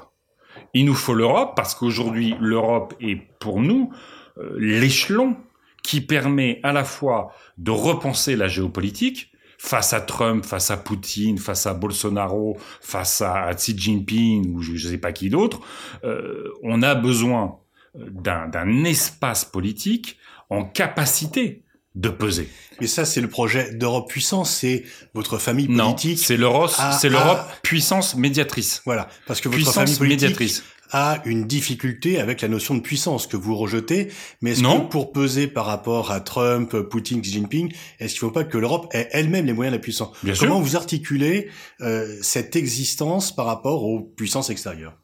Il 0.73 0.85
nous 0.85 0.95
faut 0.95 1.13
l'Europe 1.13 1.53
parce 1.55 1.75
qu'aujourd'hui, 1.75 2.35
l'Europe 2.39 2.93
est 2.99 3.15
pour 3.39 3.61
nous 3.61 3.91
euh, 4.37 4.55
l'échelon 4.57 5.37
qui 5.83 6.01
permet 6.01 6.59
à 6.63 6.73
la 6.73 6.83
fois 6.83 7.31
de 7.57 7.71
repenser 7.71 8.35
la 8.35 8.47
géopolitique 8.47 9.31
face 9.57 9.93
à 9.93 10.01
Trump, 10.01 10.43
face 10.43 10.71
à 10.71 10.77
Poutine, 10.77 11.37
face 11.37 11.65
à 11.65 11.73
Bolsonaro, 11.73 12.57
face 12.81 13.21
à 13.21 13.53
Xi 13.53 13.77
Jinping 13.77 14.53
ou 14.53 14.61
je 14.61 14.73
ne 14.73 14.77
sais 14.77 14.97
pas 14.97 15.13
qui 15.13 15.29
d'autre. 15.29 15.61
Euh, 16.03 16.51
on 16.63 16.81
a 16.81 16.95
besoin 16.95 17.59
euh, 17.95 18.09
d'un 18.09 18.83
espace 18.83 19.45
politique 19.45 20.17
en 20.49 20.65
capacité 20.65 21.63
de 21.95 22.09
peser. 22.09 22.49
Mais 22.81 22.87
ça, 22.87 23.05
c'est 23.05 23.21
le 23.21 23.29
projet 23.29 23.73
d'Europe 23.73 24.09
puissance, 24.09 24.51
c'est 24.51 24.83
votre 25.13 25.37
famille 25.37 25.67
politique. 25.67 26.19
c'est 26.19 26.37
l'Europe, 26.37 26.71
c'est 26.99 27.09
l'Europe 27.09 27.39
puissance 27.63 28.15
médiatrice. 28.15 28.81
Voilà, 28.85 29.07
parce 29.27 29.41
que 29.41 29.49
votre 29.49 29.71
famille 29.71 29.95
politique 29.95 30.21
médiatrice 30.23 30.63
a 30.91 31.21
une 31.25 31.45
difficulté 31.45 32.19
avec 32.19 32.41
la 32.41 32.47
notion 32.47 32.75
de 32.75 32.79
puissance 32.79 33.27
que 33.27 33.37
vous 33.37 33.55
rejetez. 33.55 34.09
Mais 34.41 34.51
est-ce 34.51 34.61
que 34.61 34.89
pour 34.89 35.11
peser 35.11 35.47
par 35.47 35.65
rapport 35.65 36.11
à 36.11 36.19
Trump, 36.19 36.77
Poutine, 36.81 37.21
Xi 37.21 37.31
Jinping, 37.31 37.73
est-ce 37.99 38.13
qu'il 38.13 38.25
ne 38.25 38.29
faut 38.29 38.33
pas 38.33 38.43
que 38.43 38.57
l'Europe 38.57 38.87
ait 38.93 39.09
elle-même 39.11 39.45
les 39.45 39.53
moyens 39.53 39.73
de 39.73 39.77
la 39.77 39.81
puissance? 39.81 40.15
Comment 40.39 40.59
vous 40.59 40.75
articulez 40.75 41.49
euh, 41.81 42.15
cette 42.21 42.55
existence 42.55 43.35
par 43.35 43.45
rapport 43.45 43.83
aux 43.83 44.01
puissances 44.01 44.49
extérieures? 44.49 44.97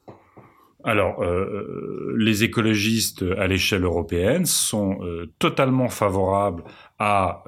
Alors, 0.83 1.21
euh, 1.21 1.27
euh, 1.27 2.15
les 2.17 2.43
écologistes 2.43 3.23
à 3.37 3.47
l'échelle 3.47 3.83
européenne 3.83 4.45
sont 4.45 4.99
totalement 5.39 5.89
favorables 5.89 6.63
à 6.99 7.43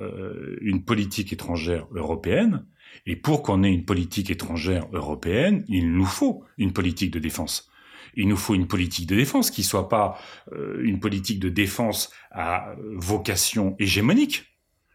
une 0.62 0.84
politique 0.84 1.34
étrangère 1.34 1.88
européenne. 1.94 2.66
Et 3.06 3.16
pour 3.16 3.44
qu'on 3.44 3.64
ait 3.64 3.74
une 3.74 3.86
politique 3.86 4.30
étrangère 4.30 4.88
européenne, 4.94 5.66
il 5.68 5.92
nous 5.92 6.06
faut 6.06 6.44
une 6.58 6.74
politique 6.74 7.12
de 7.12 7.20
défense. 7.20 7.70
Il 8.16 8.28
nous 8.28 8.38
faut 8.38 8.54
une 8.54 8.68
politique 8.68 9.08
de 9.08 9.16
défense 9.16 9.52
qui 9.52 9.64
soit 9.64 9.90
pas 9.90 10.18
euh, 10.52 10.80
une 10.84 11.00
politique 11.00 11.40
de 11.40 11.50
défense 11.50 12.12
à 12.32 12.76
vocation 12.96 13.76
hégémonique. 13.80 14.46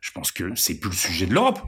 Je 0.00 0.12
pense 0.12 0.30
que 0.30 0.54
c'est 0.54 0.78
plus 0.78 0.90
le 0.90 0.97
sujet 0.97 1.26
de 1.26 1.35
l'Europe. 1.35 1.61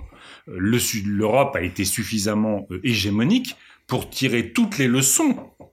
L'Europe 0.46 1.56
a 1.56 1.62
été 1.62 1.84
suffisamment 1.84 2.66
euh, 2.70 2.80
hégémonique 2.84 3.56
pour 3.86 4.08
tirer 4.08 4.52
toutes 4.52 4.78
les 4.78 4.86
leçons 4.86 5.50
euh, 5.60 5.64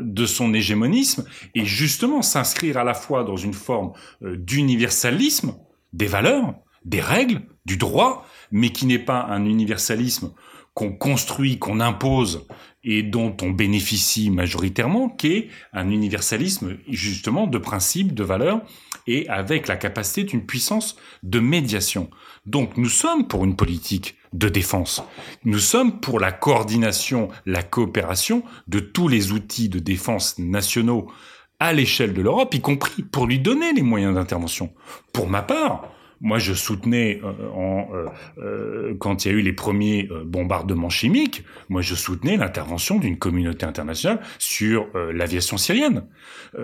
de 0.00 0.26
son 0.26 0.54
hégémonisme 0.54 1.24
et 1.54 1.64
justement 1.64 2.22
s'inscrire 2.22 2.76
à 2.78 2.84
la 2.84 2.94
fois 2.94 3.24
dans 3.24 3.36
une 3.36 3.54
forme 3.54 3.92
d'universalisme 4.20 5.54
des 5.92 6.06
valeurs, 6.06 6.54
des 6.84 7.00
règles, 7.00 7.42
du 7.66 7.76
droit, 7.76 8.26
mais 8.50 8.70
qui 8.70 8.86
n'est 8.86 8.98
pas 8.98 9.26
un 9.28 9.44
universalisme 9.44 10.32
qu'on 10.74 10.92
construit, 10.92 11.58
qu'on 11.58 11.80
impose 11.80 12.46
et 12.82 13.02
dont 13.02 13.36
on 13.42 13.50
bénéficie 13.50 14.30
majoritairement, 14.30 15.08
qui 15.08 15.32
est 15.32 15.48
un 15.72 15.90
universalisme 15.90 16.78
justement 16.88 17.46
de 17.46 17.58
principes, 17.58 18.14
de 18.14 18.24
valeurs, 18.24 18.62
et 19.06 19.28
avec 19.28 19.66
la 19.66 19.76
capacité 19.76 20.24
d'une 20.24 20.46
puissance 20.46 20.96
de 21.22 21.40
médiation. 21.40 22.10
Donc 22.46 22.76
nous 22.76 22.88
sommes 22.88 23.26
pour 23.26 23.44
une 23.44 23.56
politique 23.56 24.16
de 24.32 24.48
défense. 24.48 25.02
Nous 25.44 25.58
sommes 25.58 26.00
pour 26.00 26.20
la 26.20 26.32
coordination, 26.32 27.28
la 27.46 27.62
coopération 27.62 28.42
de 28.68 28.80
tous 28.80 29.08
les 29.08 29.32
outils 29.32 29.68
de 29.68 29.78
défense 29.78 30.38
nationaux 30.38 31.10
à 31.58 31.72
l'échelle 31.72 32.14
de 32.14 32.22
l'Europe, 32.22 32.54
y 32.54 32.60
compris 32.60 33.02
pour 33.02 33.26
lui 33.26 33.38
donner 33.38 33.72
les 33.72 33.82
moyens 33.82 34.14
d'intervention. 34.14 34.72
Pour 35.12 35.28
ma 35.28 35.42
part, 35.42 35.90
moi, 36.22 36.38
je 36.38 36.52
soutenais 36.52 37.20
euh, 37.24 37.48
en, 37.50 37.88
euh, 37.94 38.06
euh, 38.38 38.94
quand 38.98 39.24
il 39.24 39.28
y 39.28 39.34
a 39.34 39.34
eu 39.34 39.40
les 39.40 39.54
premiers 39.54 40.08
bombardements 40.24 40.90
chimiques, 40.90 41.44
moi, 41.68 41.80
je 41.80 41.94
soutenais 41.94 42.36
l'intervention 42.36 42.98
d'une 42.98 43.18
communauté 43.18 43.64
internationale 43.64 44.20
sur 44.38 44.88
l'aviation 45.12 45.56
syrienne. 45.56 46.06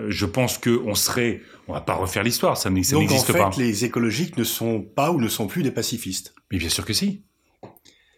je 0.07 0.25
pense 0.25 0.57
que 0.57 0.81
on 0.85 0.95
serait, 0.95 1.41
on 1.67 1.73
va 1.73 1.81
pas 1.81 1.95
refaire 1.95 2.23
l'histoire, 2.23 2.57
ça 2.57 2.69
n'existe 2.69 2.93
pas. 2.93 3.07
Donc 3.07 3.29
en 3.29 3.51
fait, 3.51 3.61
les 3.61 3.85
écologiques 3.85 4.37
ne 4.37 4.43
sont 4.43 4.81
pas 4.81 5.11
ou 5.11 5.19
ne 5.19 5.27
sont 5.27 5.47
plus 5.47 5.63
des 5.63 5.71
pacifistes. 5.71 6.35
Mais 6.51 6.57
bien 6.57 6.69
sûr 6.69 6.85
que 6.85 6.93
si. 6.93 7.23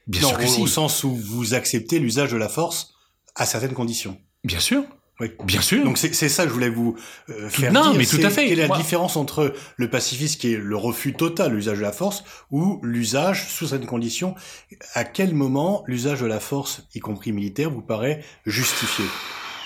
Bien 0.09 0.27
sûr 0.27 0.37
que 0.37 0.47
si. 0.47 0.61
Au 0.61 0.67
sens 0.67 1.03
où 1.03 1.15
vous 1.15 1.53
acceptez 1.53 1.99
l'usage 1.99 2.31
de 2.31 2.37
la 2.37 2.49
force 2.49 2.93
à 3.35 3.45
certaines 3.45 3.73
conditions. 3.73 4.19
Bien 4.43 4.59
sûr. 4.59 4.83
Oui. 5.19 5.31
Bien 5.43 5.61
sûr. 5.61 5.83
Donc 5.83 5.97
c'est 5.97 6.29
ça 6.29 6.43
que 6.43 6.49
je 6.49 6.53
voulais 6.53 6.69
vous 6.69 6.95
euh, 7.29 7.49
faire 7.49 7.73
non, 7.73 7.91
dire. 7.91 7.99
mais 7.99 8.05
tout 8.05 8.21
à 8.23 8.29
fait. 8.29 8.47
Quelle 8.47 8.59
est 8.59 8.67
la 8.67 8.77
différence 8.77 9.17
entre 9.17 9.53
le 9.75 9.89
pacifisme 9.89 10.39
qui 10.39 10.53
est 10.53 10.57
le 10.57 10.77
refus 10.77 11.13
total 11.13 11.51
de 11.51 11.55
l'usage 11.57 11.77
de 11.77 11.83
la 11.83 11.91
force 11.91 12.23
ou 12.51 12.79
l'usage 12.83 13.47
sous 13.49 13.67
certaines 13.67 13.87
conditions 13.87 14.33
À 14.93 15.03
quel 15.03 15.35
moment 15.35 15.83
l'usage 15.87 16.21
de 16.21 16.25
la 16.25 16.39
force, 16.39 16.87
y 16.95 16.99
compris 16.99 17.33
militaire, 17.33 17.69
vous 17.69 17.81
paraît 17.81 18.23
justifié? 18.45 19.05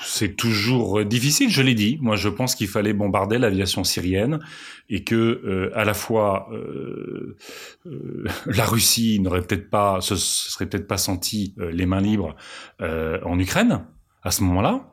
C'est 0.05 0.36
toujours 0.36 1.00
euh, 1.00 1.05
difficile, 1.05 1.50
je 1.50 1.62
l'ai 1.62 1.74
dit. 1.74 1.98
Moi, 2.01 2.15
je 2.15 2.29
pense 2.29 2.55
qu'il 2.55 2.67
fallait 2.67 2.93
bombarder 2.93 3.38
l'aviation 3.38 3.83
syrienne 3.83 4.39
et 4.89 5.03
que 5.03 5.15
euh, 5.15 5.72
à 5.75 5.86
la 5.86 5.93
fois 5.93 6.50
euh, 6.51 7.38
la 8.45 8.65
Russie 8.65 9.19
n'aurait 9.19 9.41
peut-être 9.41 9.69
pas, 9.69 10.01
se 10.01 10.15
serait 10.15 10.65
peut-être 10.67 10.88
pas 10.88 10.98
senti 10.98 11.55
les 11.57 11.86
mains 11.86 12.01
libres 12.01 12.36
en 12.79 13.39
Ukraine 13.39 13.86
à 14.24 14.31
ce 14.31 14.43
moment-là, 14.43 14.89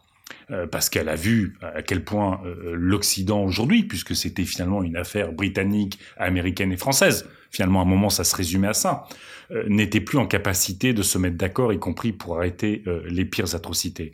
euh, 0.50 0.66
parce 0.66 0.88
qu'elle 0.88 1.08
a 1.08 1.16
vu 1.16 1.54
à 1.62 1.82
quel 1.82 2.04
point 2.04 2.40
euh, 2.44 2.72
l'Occident 2.74 3.42
aujourd'hui, 3.44 3.84
puisque 3.84 4.16
c'était 4.16 4.44
finalement 4.44 4.82
une 4.82 4.96
affaire 4.96 5.32
britannique, 5.32 5.98
américaine 6.16 6.72
et 6.72 6.76
française, 6.76 7.28
finalement 7.50 7.80
à 7.80 7.82
un 7.82 7.86
moment 7.86 8.10
ça 8.10 8.24
se 8.24 8.34
résumait 8.34 8.68
à 8.68 8.74
ça, 8.74 9.06
euh, 9.52 9.64
n'était 9.66 10.00
plus 10.00 10.18
en 10.18 10.26
capacité 10.26 10.92
de 10.92 11.02
se 11.02 11.18
mettre 11.18 11.36
d'accord, 11.36 11.72
y 11.72 11.78
compris 11.78 12.12
pour 12.12 12.36
arrêter 12.36 12.82
euh, 12.86 13.00
les 13.08 13.24
pires 13.24 13.52
atrocités. 13.56 14.12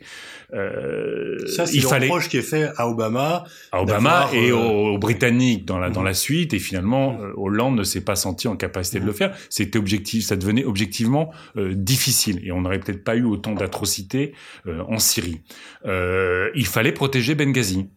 Euh, 0.53 1.37
ça, 1.45 1.67
c'est 1.67 1.77
le 1.77 1.87
fallait... 1.87 2.07
reproche 2.07 2.27
qui 2.27 2.37
est 2.37 2.41
fait 2.41 2.69
à 2.75 2.89
Obama. 2.89 3.43
À 3.71 3.83
Obama 3.83 4.29
et 4.33 4.51
aux, 4.51 4.97
Britanniques 4.97 5.65
dans 5.65 5.77
la, 5.77 5.91
dans 5.91 6.01
la 6.01 6.15
suite, 6.15 6.55
et 6.55 6.59
finalement, 6.59 7.19
Hollande 7.35 7.75
ne 7.75 7.83
s'est 7.83 8.01
pas 8.01 8.15
senti 8.15 8.47
en 8.47 8.55
capacité 8.55 8.99
de 8.99 9.05
le 9.05 9.11
faire. 9.11 9.35
C'était 9.49 9.77
objectif, 9.77 10.25
ça 10.25 10.35
devenait 10.35 10.65
objectivement 10.65 11.31
difficile, 11.55 12.41
et 12.43 12.51
on 12.51 12.61
n'aurait 12.61 12.79
peut-être 12.79 13.03
pas 13.03 13.15
eu 13.15 13.23
autant 13.23 13.53
d'atrocités 13.53 14.33
en 14.65 14.97
Syrie. 14.97 15.41
Il 16.55 16.67
fallait 16.67 16.91
protéger 16.91 17.35
Benghazi. 17.35 17.89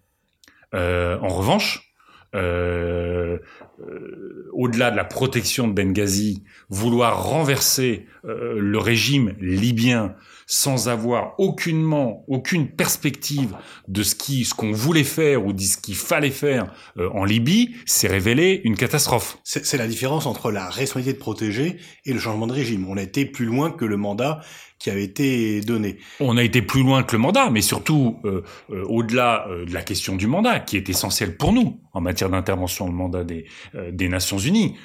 en 0.73 1.29
revanche, 1.29 1.91
euh, 2.37 3.39
euh, 3.81 4.49
au-delà 4.53 4.93
de 4.93 4.97
la 4.97 5.05
protection 5.05 5.67
de 5.67 5.73
Benghazi, 5.73 6.45
vouloir 6.69 7.25
renverser 7.25 8.07
euh, 8.25 8.61
le 8.61 8.79
régime 8.79 9.35
libyen 9.41 10.15
sans 10.53 10.89
avoir 10.89 11.39
aucunement 11.39 12.25
aucune 12.27 12.69
perspective 12.69 13.55
de 13.87 14.03
ce 14.03 14.17
qui 14.17 14.45
ce 14.45 14.53
qu'on 14.53 14.73
voulait 14.73 15.05
faire 15.05 15.47
ou 15.47 15.53
de 15.53 15.61
ce 15.61 15.77
qu'il 15.77 15.95
fallait 15.95 16.31
faire 16.31 16.73
en 17.15 17.25
Libye, 17.25 17.77
s'est 17.87 18.09
révélé 18.09 18.61
une 18.65 18.77
catastrophe. 18.77 19.39
C'est 19.45 19.77
la 19.77 19.87
différence 19.87 20.27
entre 20.27 20.51
la 20.51 20.69
responsabilité 20.69 21.13
de 21.13 21.23
protéger 21.23 21.77
et 22.05 22.13
le 22.13 22.19
changement 22.19 22.49
de 22.49 22.53
régime. 22.53 22.87
On 22.89 22.97
a 22.97 23.03
été 23.03 23.25
plus 23.25 23.47
loin 23.47 23.71
que 23.71 23.85
le 23.85 23.97
mandat 23.97 24.41
qui 24.81 24.89
avait 24.91 25.05
été 25.05 25.61
donné. 25.61 25.99
On 26.21 26.39
a 26.39 26.43
été 26.43 26.63
plus 26.63 26.83
loin 26.83 27.03
que 27.03 27.15
le 27.15 27.21
mandat, 27.21 27.51
mais 27.51 27.61
surtout 27.61 28.19
euh, 28.25 28.43
euh, 28.71 28.83
au-delà 28.85 29.47
euh, 29.49 29.67
de 29.67 29.75
la 29.75 29.83
question 29.83 30.17
du 30.17 30.27
mandat, 30.27 30.59
qui 30.59 30.79
est 30.79 30.89
essentielle 30.89 31.37
pour 31.37 31.53
nous 31.53 31.79
en 31.93 32.01
matière 32.01 32.31
d'intervention 32.31 32.87
le 32.87 32.93
mandat 32.93 33.25
des, 33.25 33.47
des 33.93 34.09
Nations 34.09 34.39
Unies. 34.39 34.77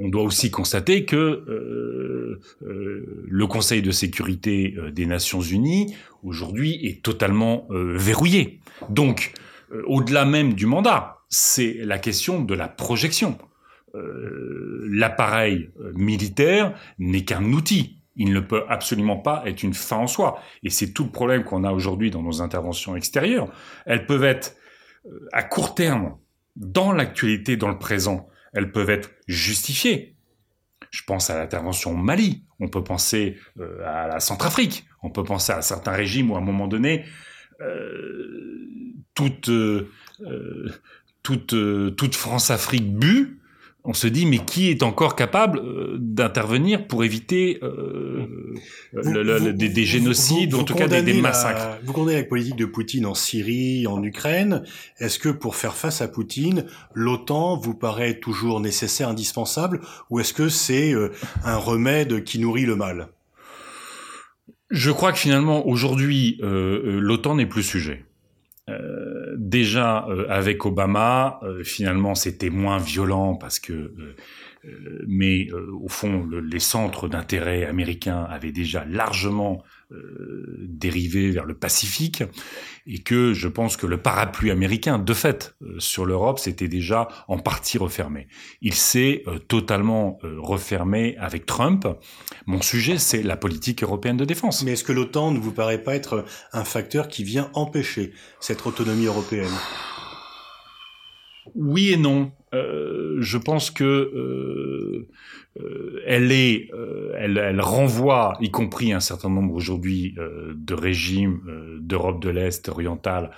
on 0.00 0.08
doit 0.08 0.22
aussi 0.22 0.50
constater 0.50 1.04
que 1.04 1.44
le 2.62 3.46
Conseil 3.46 3.82
de 3.82 3.90
sécurité 3.90 4.41
des 4.42 5.06
Nations 5.06 5.40
Unies 5.40 5.94
aujourd'hui 6.22 6.78
est 6.86 7.02
totalement 7.02 7.66
verrouillé. 7.70 8.60
Donc, 8.88 9.32
au-delà 9.86 10.24
même 10.24 10.54
du 10.54 10.66
mandat, 10.66 11.18
c'est 11.28 11.78
la 11.82 11.98
question 11.98 12.42
de 12.42 12.54
la 12.54 12.68
projection. 12.68 13.38
L'appareil 13.94 15.70
militaire 15.94 16.74
n'est 16.98 17.24
qu'un 17.24 17.52
outil 17.52 18.02
il 18.16 18.32
ne 18.32 18.40
peut 18.40 18.64
absolument 18.68 19.16
pas 19.16 19.42
être 19.46 19.62
une 19.62 19.74
fin 19.74 19.96
en 19.96 20.06
soi. 20.06 20.40
Et 20.62 20.70
c'est 20.70 20.92
tout 20.92 21.04
le 21.04 21.10
problème 21.10 21.44
qu'on 21.44 21.64
a 21.64 21.72
aujourd'hui 21.72 22.10
dans 22.10 22.22
nos 22.22 22.42
interventions 22.42 22.96
extérieures. 22.96 23.50
Elles 23.86 24.06
peuvent 24.06 24.24
être 24.24 24.56
euh, 25.06 25.28
à 25.32 25.42
court 25.42 25.74
terme, 25.74 26.16
dans 26.56 26.92
l'actualité, 26.92 27.56
dans 27.56 27.70
le 27.70 27.78
présent, 27.78 28.28
elles 28.52 28.72
peuvent 28.72 28.90
être 28.90 29.10
justifiées. 29.26 30.11
Je 30.92 31.02
pense 31.02 31.28
à 31.30 31.38
l'intervention 31.38 31.90
au 31.92 31.96
Mali, 31.96 32.44
on 32.60 32.68
peut 32.68 32.84
penser 32.84 33.36
euh, 33.58 33.84
à 33.84 34.06
la 34.06 34.20
Centrafrique, 34.20 34.86
on 35.02 35.10
peut 35.10 35.24
penser 35.24 35.52
à 35.52 35.60
certains 35.60 35.92
régimes 35.92 36.30
où 36.30 36.36
à 36.36 36.38
un 36.38 36.42
moment 36.42 36.68
donné, 36.68 37.04
euh, 37.60 38.68
toute, 39.14 39.50
toute, 41.22 41.54
toute 41.96 42.14
France-Afrique 42.14 42.96
but 42.96 43.41
on 43.84 43.94
se 43.94 44.06
dit 44.06 44.26
mais 44.26 44.38
qui 44.38 44.70
est 44.70 44.82
encore 44.82 45.16
capable 45.16 45.58
euh, 45.58 45.96
d'intervenir 45.98 46.86
pour 46.86 47.04
éviter 47.04 47.58
euh, 47.62 48.26
des, 48.92 49.84
génocides 49.84 50.54
ou 50.54 50.60
en 50.60 50.64
tout 50.64 50.74
cas 50.74 50.86
des, 50.86 51.20
massacres 51.20 51.78
Vous 51.84 51.92
condamnez 51.92 52.18
la 52.18 52.24
politique 52.24 52.56
de 52.56 52.64
Poutine 52.64 53.06
en 53.06 53.14
Syrie, 53.14 53.86
en 53.86 54.02
Ukraine. 54.02 54.62
Est-ce 54.98 55.18
que 55.18 55.28
pour 55.28 55.56
faire 55.56 55.74
face 55.74 56.00
à 56.00 56.08
Poutine, 56.08 56.66
l'OTAN 56.94 57.56
vous 57.56 57.74
paraît 57.74 58.14
toujours 58.14 58.60
nécessaire, 58.60 59.08
indispensable, 59.08 59.80
ou 60.10 60.20
est-ce 60.20 60.32
que 60.32 60.48
c'est 60.48 60.92
euh, 60.92 61.10
un 61.44 61.56
remède 61.56 62.22
qui 62.24 62.38
nourrit 62.38 62.66
le 62.66 62.76
mal? 62.76 63.08
Je 64.70 64.90
crois 64.90 65.12
que 65.12 65.18
finalement 65.18 65.66
aujourd'hui 65.66 66.38
l'OTAN 66.40 67.34
n'est 67.34 67.44
plus 67.44 67.62
sujet. 67.62 68.06
Euh, 68.70 69.11
déjà 69.36 70.06
euh, 70.08 70.26
avec 70.28 70.64
Obama, 70.66 71.40
euh, 71.42 71.64
finalement 71.64 72.14
c'était 72.14 72.50
moins 72.50 72.78
violent 72.78 73.34
parce 73.34 73.58
que, 73.58 73.92
mais 75.08 75.48
au 75.52 75.88
fond 75.88 76.28
les 76.30 76.60
centres 76.60 77.08
d'intérêt 77.08 77.64
américains 77.64 78.24
avaient 78.30 78.52
déjà 78.52 78.84
largement 78.84 79.64
euh, 79.92 80.56
dérivé 80.60 81.30
vers 81.30 81.44
le 81.44 81.54
Pacifique 81.54 82.24
et 82.86 82.98
que 82.98 83.32
je 83.34 83.46
pense 83.46 83.76
que 83.76 83.86
le 83.86 83.98
parapluie 83.98 84.50
américain, 84.50 84.98
de 84.98 85.12
fait, 85.12 85.54
euh, 85.62 85.78
sur 85.78 86.06
l'Europe, 86.06 86.38
s'était 86.38 86.68
déjà 86.68 87.08
en 87.28 87.38
partie 87.38 87.78
refermé. 87.78 88.26
Il 88.62 88.74
s'est 88.74 89.22
euh, 89.26 89.38
totalement 89.38 90.18
refermé 90.22 91.16
avec 91.18 91.46
Trump. 91.46 91.86
Mon 92.46 92.62
sujet, 92.62 92.98
c'est 92.98 93.22
la 93.22 93.36
politique 93.36 93.82
européenne 93.82 94.16
de 94.16 94.24
défense. 94.24 94.64
Mais 94.64 94.72
est-ce 94.72 94.84
que 94.84 94.92
l'OTAN 94.92 95.30
ne 95.30 95.38
vous 95.38 95.52
paraît 95.52 95.82
pas 95.82 95.94
être 95.94 96.24
un 96.52 96.64
facteur 96.64 97.08
qui 97.08 97.22
vient 97.22 97.50
empêcher 97.54 98.12
cette 98.40 98.66
autonomie 98.66 99.06
européenne? 99.06 99.52
Oui 101.54 101.92
et 101.92 101.96
non. 101.96 102.32
je 102.52 103.36
pense 103.36 103.70
que 103.70 105.06
euh, 105.60 106.02
elle 106.06 106.32
est, 106.32 106.70
euh, 106.72 106.81
elle, 107.22 107.38
elle, 107.38 107.60
renvoie, 107.60 108.36
y 108.40 108.50
compris 108.50 108.92
un 108.92 109.00
certain 109.00 109.30
nombre 109.30 109.54
aujourd'hui 109.54 110.14
euh, 110.18 110.52
de 110.56 110.74
régimes 110.74 111.40
d'Europe 111.80 112.20
de 112.22 112.30
l'Est 112.30 112.68
orientale, 112.68 113.30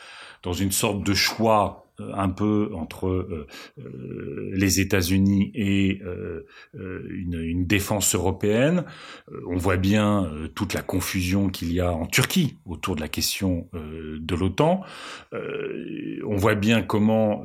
dans 0.43 0.53
une 0.53 0.73
sorte 0.73 1.05
de 1.05 1.15
choix 1.15 1.81
un 1.99 2.29
peu 2.29 2.71
entre 2.75 3.47
les 4.53 4.81
États-Unis 4.81 5.53
et 5.55 6.01
une, 6.75 7.41
une, 7.41 7.67
défense 7.67 8.17
européenne. 8.17 8.85
on 9.47 9.55
voit 9.55 9.77
bien 9.77 10.29
toute 10.57 10.75
la 10.75 10.83
confusion 10.83 11.49
qu'il 11.49 11.73
y 11.73 11.81
a 11.81 11.93
en 11.93 12.07
Turquie 12.07 12.57
autour 12.67 12.97
de 12.97 13.01
la 13.01 13.07
question 13.07 13.69
de 13.73 14.35
l'OTAN. 14.35 14.83
on 15.33 16.37
voit 16.37 16.57
bien 16.57 16.83
comment 16.83 17.45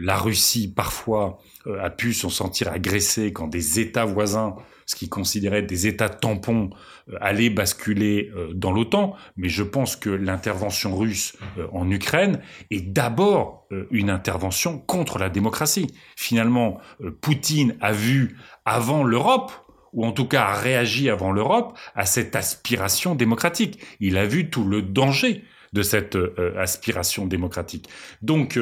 la 0.00 0.16
Russie 0.16 0.72
parfois 0.72 1.40
euh, 1.68 1.82
a 1.82 1.90
pu 1.90 2.12
s'en 2.12 2.30
sentir 2.30 2.68
agressé 2.68 3.32
quand 3.32 3.48
des 3.48 3.80
États 3.80 4.04
voisins, 4.04 4.56
ce 4.88 4.96
qu'ils 4.96 5.10
considéraient 5.10 5.62
des 5.62 5.86
États 5.86 6.08
tampons, 6.08 6.70
euh, 7.10 7.16
allaient 7.20 7.50
basculer 7.50 8.32
euh, 8.34 8.52
dans 8.54 8.72
l'OTAN. 8.72 9.14
Mais 9.36 9.50
je 9.50 9.62
pense 9.62 9.96
que 9.96 10.08
l'intervention 10.08 10.96
russe 10.96 11.36
en 11.72 11.90
Ukraine 11.90 12.40
est 12.70 12.80
d'abord 12.80 13.66
une 13.90 14.08
intervention 14.08 14.78
contre 14.78 15.18
la 15.18 15.28
démocratie. 15.28 15.88
Finalement, 16.16 16.80
Poutine 17.20 17.76
a 17.80 17.92
vu 17.92 18.38
avant 18.64 19.04
l'Europe, 19.04 19.52
ou 19.92 20.06
en 20.06 20.12
tout 20.12 20.26
cas 20.26 20.44
a 20.44 20.54
réagi 20.54 21.10
avant 21.10 21.32
l'Europe, 21.32 21.78
à 21.94 22.06
cette 22.06 22.34
aspiration 22.34 23.14
démocratique. 23.14 23.78
Il 24.00 24.16
a 24.16 24.24
vu 24.24 24.48
tout 24.48 24.64
le 24.64 24.80
danger 24.80 25.44
de 25.74 25.82
cette 25.82 26.16
aspiration 26.56 27.26
démocratique. 27.26 27.88
Donc, 28.22 28.58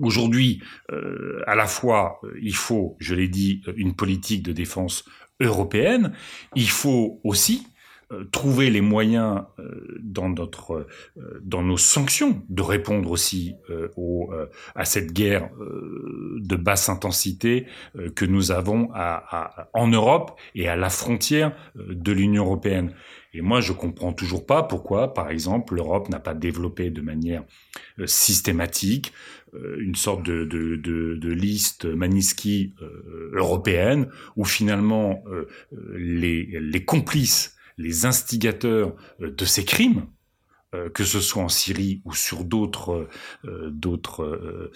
Aujourd'hui, 0.00 0.62
euh, 0.90 1.42
à 1.46 1.54
la 1.54 1.66
fois, 1.66 2.18
euh, 2.24 2.32
il 2.40 2.54
faut, 2.54 2.96
je 2.98 3.14
l'ai 3.14 3.28
dit, 3.28 3.62
euh, 3.68 3.74
une 3.76 3.94
politique 3.94 4.42
de 4.42 4.52
défense 4.52 5.04
européenne. 5.42 6.12
Il 6.54 6.68
faut 6.68 7.20
aussi 7.24 7.66
trouver 8.30 8.68
les 8.68 8.82
moyens 8.82 9.42
dans 10.00 10.28
notre, 10.28 10.86
dans 11.42 11.62
nos 11.62 11.78
sanctions 11.78 12.42
de 12.50 12.60
répondre 12.60 13.10
aussi 13.10 13.54
au, 13.96 14.30
à 14.74 14.84
cette 14.84 15.14
guerre 15.14 15.48
de 15.58 16.56
basse 16.56 16.90
intensité 16.90 17.66
que 18.14 18.26
nous 18.26 18.50
avons 18.50 18.90
en 19.72 19.88
Europe 19.88 20.38
et 20.54 20.68
à 20.68 20.76
la 20.76 20.90
frontière 20.90 21.56
de 21.74 22.12
l'Union 22.12 22.44
européenne. 22.44 22.92
Et 23.34 23.40
moi, 23.40 23.60
je 23.60 23.72
comprends 23.72 24.12
toujours 24.12 24.44
pas 24.44 24.62
pourquoi, 24.62 25.14
par 25.14 25.30
exemple, 25.30 25.74
l'Europe 25.74 26.10
n'a 26.10 26.20
pas 26.20 26.34
développé 26.34 26.90
de 26.90 27.00
manière 27.00 27.44
systématique 28.04 29.12
euh, 29.12 29.41
une 29.52 29.94
sorte 29.94 30.24
de, 30.24 30.44
de, 30.44 30.76
de, 30.76 31.14
de 31.14 31.32
liste 31.32 31.84
Maniski 31.84 32.74
euh, 32.80 33.30
européenne 33.34 34.08
où 34.36 34.44
finalement 34.44 35.22
euh, 35.26 35.46
les, 35.94 36.58
les 36.60 36.84
complices, 36.84 37.56
les 37.78 38.06
instigateurs 38.06 38.94
de 39.20 39.44
ces 39.44 39.64
crimes, 39.64 40.06
que 40.94 41.04
ce 41.04 41.20
soit 41.20 41.42
en 41.42 41.48
Syrie 41.48 42.00
ou 42.04 42.14
sur 42.14 42.44
d'autres 42.44 43.08
d'autres 43.44 44.70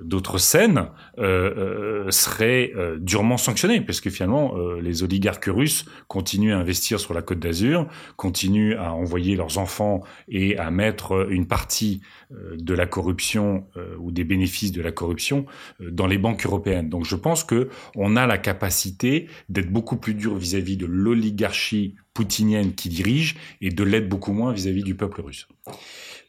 d'autres 0.00 0.38
scènes 0.38 0.88
euh, 1.18 2.10
seraient 2.10 2.72
durement 2.98 3.36
sanctionnés 3.36 3.80
parce 3.80 4.00
que 4.00 4.10
finalement 4.10 4.54
les 4.80 5.02
oligarques 5.02 5.46
russes 5.46 5.84
continuent 6.08 6.54
à 6.54 6.58
investir 6.58 7.00
sur 7.00 7.14
la 7.14 7.22
Côte 7.22 7.40
d'Azur, 7.40 7.86
continuent 8.16 8.76
à 8.76 8.92
envoyer 8.92 9.36
leurs 9.36 9.58
enfants 9.58 10.02
et 10.28 10.56
à 10.58 10.70
mettre 10.70 11.26
une 11.30 11.46
partie 11.46 12.00
euh, 12.32 12.56
de 12.56 12.74
la 12.74 12.86
corruption 12.86 13.66
euh, 13.76 13.96
ou 13.98 14.10
des 14.10 14.24
bénéfices 14.24 14.72
de 14.72 14.82
la 14.82 14.92
corruption 14.92 15.46
euh, 15.80 15.90
dans 15.90 16.06
les 16.06 16.18
banques 16.18 16.46
européennes. 16.46 16.88
Donc 16.88 17.04
je 17.04 17.16
pense 17.16 17.44
que 17.44 17.68
on 17.96 18.16
a 18.16 18.26
la 18.26 18.38
capacité 18.38 19.28
d'être 19.48 19.70
beaucoup 19.70 19.96
plus 19.96 20.14
dur 20.14 20.36
vis-à-vis 20.36 20.76
de 20.76 20.86
l'oligarchie 20.86 21.96
poutinienne 22.14 22.74
qui 22.74 22.88
dirige 22.88 23.36
et 23.60 23.70
de 23.70 23.84
l'être 23.84 24.08
beaucoup 24.08 24.32
moins 24.32 24.52
vis-à-vis 24.52 24.80
-vis 24.80 24.84
du 24.84 24.94
peuple 24.94 25.20
russe. 25.20 25.46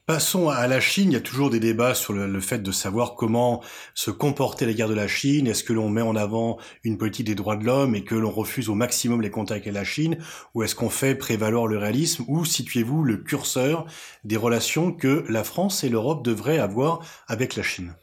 Passons 0.05 0.49
à 0.49 0.67
la 0.67 0.79
Chine. 0.79 1.09
Il 1.09 1.13
y 1.13 1.17
a 1.17 1.19
toujours 1.19 1.49
des 1.49 1.59
débats 1.59 1.95
sur 1.95 2.13
le, 2.13 2.39
fait 2.39 2.59
de 2.59 2.71
savoir 2.71 3.15
comment 3.15 3.63
se 3.95 4.11
comporter 4.11 4.67
les 4.67 4.75
guerres 4.75 4.87
de 4.87 4.93
la 4.93 5.07
Chine. 5.07 5.47
Est-ce 5.47 5.63
que 5.63 5.73
l'on 5.73 5.89
met 5.89 6.03
en 6.03 6.15
avant 6.15 6.59
une 6.83 6.99
politique 6.99 7.25
des 7.25 7.33
droits 7.33 7.55
de 7.55 7.65
l'homme 7.65 7.95
et 7.95 8.03
que 8.03 8.13
l'on 8.13 8.29
refuse 8.29 8.69
au 8.69 8.75
maximum 8.75 9.23
les 9.23 9.31
contacts 9.31 9.65
avec 9.65 9.73
la 9.73 9.83
Chine? 9.83 10.19
Ou 10.53 10.61
est-ce 10.61 10.75
qu'on 10.75 10.91
fait 10.91 11.15
prévaloir 11.15 11.65
le 11.65 11.79
réalisme? 11.79 12.23
Ou 12.27 12.45
situez-vous 12.45 13.03
le 13.03 13.17
curseur 13.17 13.87
des 14.23 14.37
relations 14.37 14.91
que 14.91 15.25
la 15.27 15.43
France 15.43 15.83
et 15.83 15.89
l'Europe 15.89 16.23
devraient 16.23 16.59
avoir 16.59 16.99
avec 17.27 17.55
la 17.55 17.63
Chine? 17.63 17.95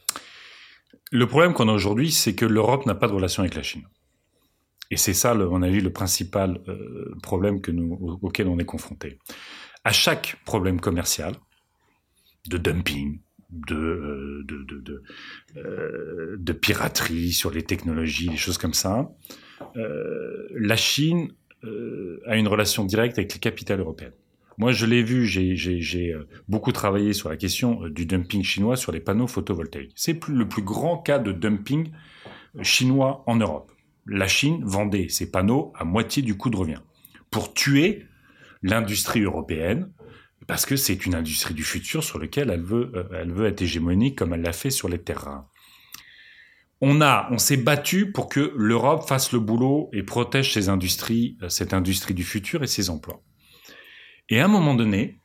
Le 1.12 1.28
problème 1.28 1.52
qu'on 1.52 1.68
a 1.68 1.72
aujourd'hui, 1.72 2.10
c'est 2.10 2.34
que 2.34 2.46
l'Europe 2.46 2.84
n'a 2.84 2.96
pas 2.96 3.06
de 3.06 3.12
relation 3.12 3.44
avec 3.44 3.54
la 3.54 3.62
Chine. 3.62 3.84
Et 4.92 4.98
c'est 4.98 5.14
ça, 5.14 5.30
à 5.30 5.34
mon 5.34 5.62
avis, 5.62 5.80
le 5.80 5.90
principal 5.90 6.60
euh, 6.68 7.14
problème 7.22 7.60
auquel 8.20 8.46
on 8.46 8.58
est 8.58 8.66
confronté. 8.66 9.18
À 9.84 9.90
chaque 9.90 10.36
problème 10.44 10.80
commercial, 10.80 11.34
de 12.46 12.58
dumping, 12.58 13.20
de, 13.48 14.44
de, 14.44 15.02
de 16.36 16.52
piraterie 16.52 17.32
sur 17.32 17.50
les 17.50 17.62
technologies, 17.62 18.28
des 18.28 18.36
choses 18.36 18.58
comme 18.58 18.74
ça. 18.74 19.10
la 19.74 20.76
Chine 20.76 21.32
a 22.26 22.36
une 22.36 22.48
relation 22.48 22.84
directe 22.84 23.16
avec 23.18 23.32
les 23.32 23.40
capitales 23.40 23.80
européennes. 23.80 24.18
Moi, 24.58 24.72
je 24.72 24.84
l'ai 24.84 25.02
vu, 25.02 25.24
j'ai 25.24 26.14
beaucoup 26.48 26.72
travaillé 26.72 27.14
sur 27.14 27.30
la 27.30 27.38
question 27.38 27.88
du 27.88 28.04
dumping 28.04 28.42
chinois 28.42 28.76
sur 28.76 28.92
les 28.92 29.00
panneaux 29.00 29.26
photovoltaïques. 29.26 29.94
C'est 29.96 30.28
le 30.28 30.46
plus 30.46 30.62
grand 30.62 30.98
cas 30.98 31.18
de 31.18 31.32
dumping 31.32 31.92
chinois 32.62 33.24
en 33.26 33.36
Europe. 33.36 33.72
La 34.06 34.28
Chine 34.28 34.62
vendait 34.64 35.08
ses 35.08 35.30
panneaux 35.30 35.72
à 35.76 35.84
moitié 35.84 36.22
du 36.22 36.36
coût 36.36 36.50
de 36.50 36.56
revient 36.56 36.80
pour 37.30 37.54
tuer 37.54 38.06
l'industrie 38.62 39.22
européenne 39.22 39.90
parce 40.46 40.66
que 40.66 40.76
c'est 40.76 41.06
une 41.06 41.14
industrie 41.14 41.54
du 41.54 41.64
futur 41.64 42.02
sur 42.02 42.18
laquelle 42.18 42.50
elle 42.50 42.62
veut, 42.62 42.90
euh, 42.94 43.04
elle 43.14 43.32
veut 43.32 43.46
être 43.46 43.62
hégémonique 43.62 44.18
comme 44.18 44.34
elle 44.34 44.42
l'a 44.42 44.52
fait 44.52 44.70
sur 44.70 44.88
les 44.88 44.98
terrains. 44.98 45.46
On 46.80 47.00
a, 47.00 47.28
on 47.30 47.38
s'est 47.38 47.56
battu 47.56 48.10
pour 48.10 48.28
que 48.28 48.52
l'Europe 48.56 49.06
fasse 49.06 49.32
le 49.32 49.38
boulot 49.38 49.88
et 49.92 50.02
protège 50.02 50.52
ses 50.52 50.68
industries, 50.68 51.36
euh, 51.42 51.48
cette 51.48 51.72
industrie 51.72 52.14
du 52.14 52.24
futur 52.24 52.64
et 52.64 52.66
ses 52.66 52.90
emplois. 52.90 53.22
Et 54.28 54.40
à 54.40 54.46
un 54.46 54.48
moment 54.48 54.74
donné, 54.74 55.20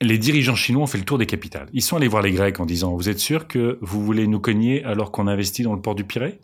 les 0.00 0.18
dirigeants 0.18 0.54
chinois 0.54 0.84
ont 0.84 0.86
fait 0.86 0.98
le 0.98 1.04
tour 1.04 1.18
des 1.18 1.26
capitales. 1.26 1.68
Ils 1.72 1.82
sont 1.82 1.96
allés 1.96 2.08
voir 2.08 2.22
les 2.22 2.32
Grecs 2.32 2.60
en 2.60 2.66
disant 2.66 2.94
Vous 2.94 3.08
êtes 3.08 3.18
sûr 3.18 3.48
que 3.48 3.78
vous 3.80 4.04
voulez 4.04 4.26
nous 4.26 4.40
cogner 4.40 4.84
alors 4.84 5.10
qu'on 5.10 5.26
investit 5.26 5.62
dans 5.62 5.74
le 5.74 5.80
port 5.80 5.94
du 5.94 6.04
Pirée? 6.04 6.38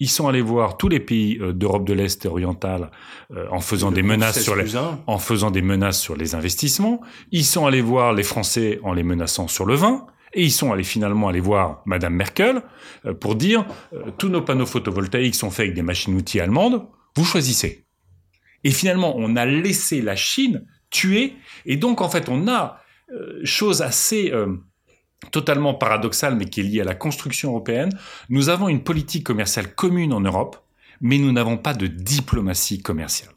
Ils 0.00 0.08
sont 0.08 0.28
allés 0.28 0.40
voir 0.40 0.76
tous 0.76 0.88
les 0.88 1.00
pays 1.00 1.38
euh, 1.40 1.52
d'Europe 1.52 1.86
de 1.86 1.92
l'Est 1.92 2.24
et 2.24 2.28
orientale 2.28 2.90
euh, 3.32 3.46
en 3.50 3.60
faisant 3.60 3.90
des 3.90 4.02
menaces 4.02 4.40
sur 4.40 4.56
les, 4.56 4.76
en 4.76 5.18
faisant 5.18 5.50
des 5.50 5.62
menaces 5.62 6.00
sur 6.00 6.16
les 6.16 6.34
investissements. 6.34 7.00
Ils 7.30 7.44
sont 7.44 7.66
allés 7.66 7.80
voir 7.80 8.12
les 8.12 8.22
Français 8.22 8.80
en 8.82 8.92
les 8.92 9.02
menaçant 9.02 9.48
sur 9.48 9.64
le 9.66 9.74
vin. 9.74 10.06
Et 10.36 10.42
ils 10.42 10.50
sont 10.50 10.72
allés 10.72 10.84
finalement 10.84 11.28
aller 11.28 11.40
voir 11.40 11.82
Madame 11.86 12.14
Merkel 12.14 12.62
euh, 13.06 13.14
pour 13.14 13.36
dire 13.36 13.64
tous 14.18 14.28
nos 14.28 14.42
panneaux 14.42 14.66
photovoltaïques 14.66 15.36
sont 15.36 15.50
faits 15.50 15.66
avec 15.66 15.74
des 15.74 15.82
machines-outils 15.82 16.40
allemandes. 16.40 16.86
Vous 17.16 17.24
choisissez. 17.24 17.86
Et 18.64 18.70
finalement, 18.70 19.14
on 19.16 19.36
a 19.36 19.46
laissé 19.46 20.02
la 20.02 20.16
Chine 20.16 20.66
tuer. 20.90 21.34
Et 21.66 21.76
donc, 21.76 22.00
en 22.00 22.08
fait, 22.08 22.28
on 22.28 22.48
a 22.48 22.80
chose 23.44 23.82
assez 23.82 24.32
totalement 25.30 25.74
paradoxale, 25.74 26.36
mais 26.36 26.46
qui 26.46 26.60
est 26.60 26.64
liée 26.64 26.80
à 26.80 26.84
la 26.84 26.94
construction 26.94 27.50
européenne, 27.50 27.90
nous 28.28 28.48
avons 28.48 28.68
une 28.68 28.82
politique 28.82 29.24
commerciale 29.24 29.74
commune 29.74 30.12
en 30.12 30.20
Europe, 30.20 30.56
mais 31.00 31.18
nous 31.18 31.32
n'avons 31.32 31.56
pas 31.56 31.74
de 31.74 31.86
diplomatie 31.86 32.82
commerciale. 32.82 33.32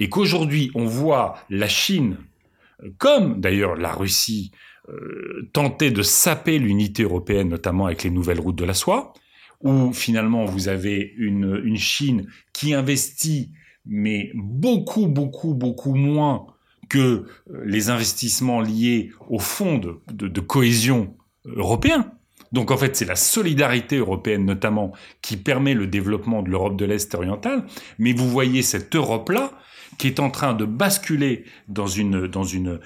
Et 0.00 0.08
qu'aujourd'hui, 0.08 0.70
on 0.74 0.86
voit 0.86 1.36
la 1.50 1.68
Chine, 1.68 2.18
euh, 2.82 2.90
comme 2.98 3.40
d'ailleurs 3.40 3.76
la 3.76 3.92
Russie, 3.92 4.52
tenter 5.52 5.90
de 5.90 6.02
saper 6.02 6.58
l'unité 6.58 7.04
européenne, 7.04 7.48
notamment 7.48 7.86
avec 7.86 8.02
les 8.02 8.10
nouvelles 8.10 8.40
routes 8.40 8.58
de 8.58 8.64
la 8.64 8.74
soie, 8.74 9.14
où 9.62 9.92
finalement 9.92 10.44
vous 10.44 10.68
avez 10.68 11.14
une, 11.16 11.60
une 11.64 11.78
Chine 11.78 12.26
qui 12.52 12.74
investit, 12.74 13.50
mais 13.86 14.30
beaucoup, 14.34 15.06
beaucoup, 15.06 15.54
beaucoup 15.54 15.94
moins 15.94 16.46
que 16.88 16.98
euh, 16.98 17.24
les 17.64 17.90
investissements 17.90 18.60
liés 18.60 19.12
au 19.28 19.38
fonds 19.38 19.78
de, 19.78 20.40
cohésion 20.40 21.16
européen. 21.44 22.12
Donc 22.52 22.70
en 22.70 22.76
fait, 22.76 22.94
c'est 22.96 23.04
la 23.04 23.16
solidarité 23.16 23.96
européenne 23.96 24.44
notamment 24.44 24.92
qui 25.22 25.36
permet 25.36 25.74
le 25.74 25.86
développement 25.86 26.42
de 26.42 26.50
l'Europe 26.50 26.76
de 26.76 26.84
l'Est 26.84 27.14
orientale. 27.14 27.64
Mais 27.98 28.12
vous 28.12 28.28
voyez 28.28 28.62
cette 28.62 28.94
Europe-là 28.94 29.52
qui 29.98 30.06
est 30.06 30.20
en 30.20 30.30
train 30.30 30.54
de 30.54 30.64
basculer 30.64 31.44
dans 31.68 31.86
une 31.86 32.80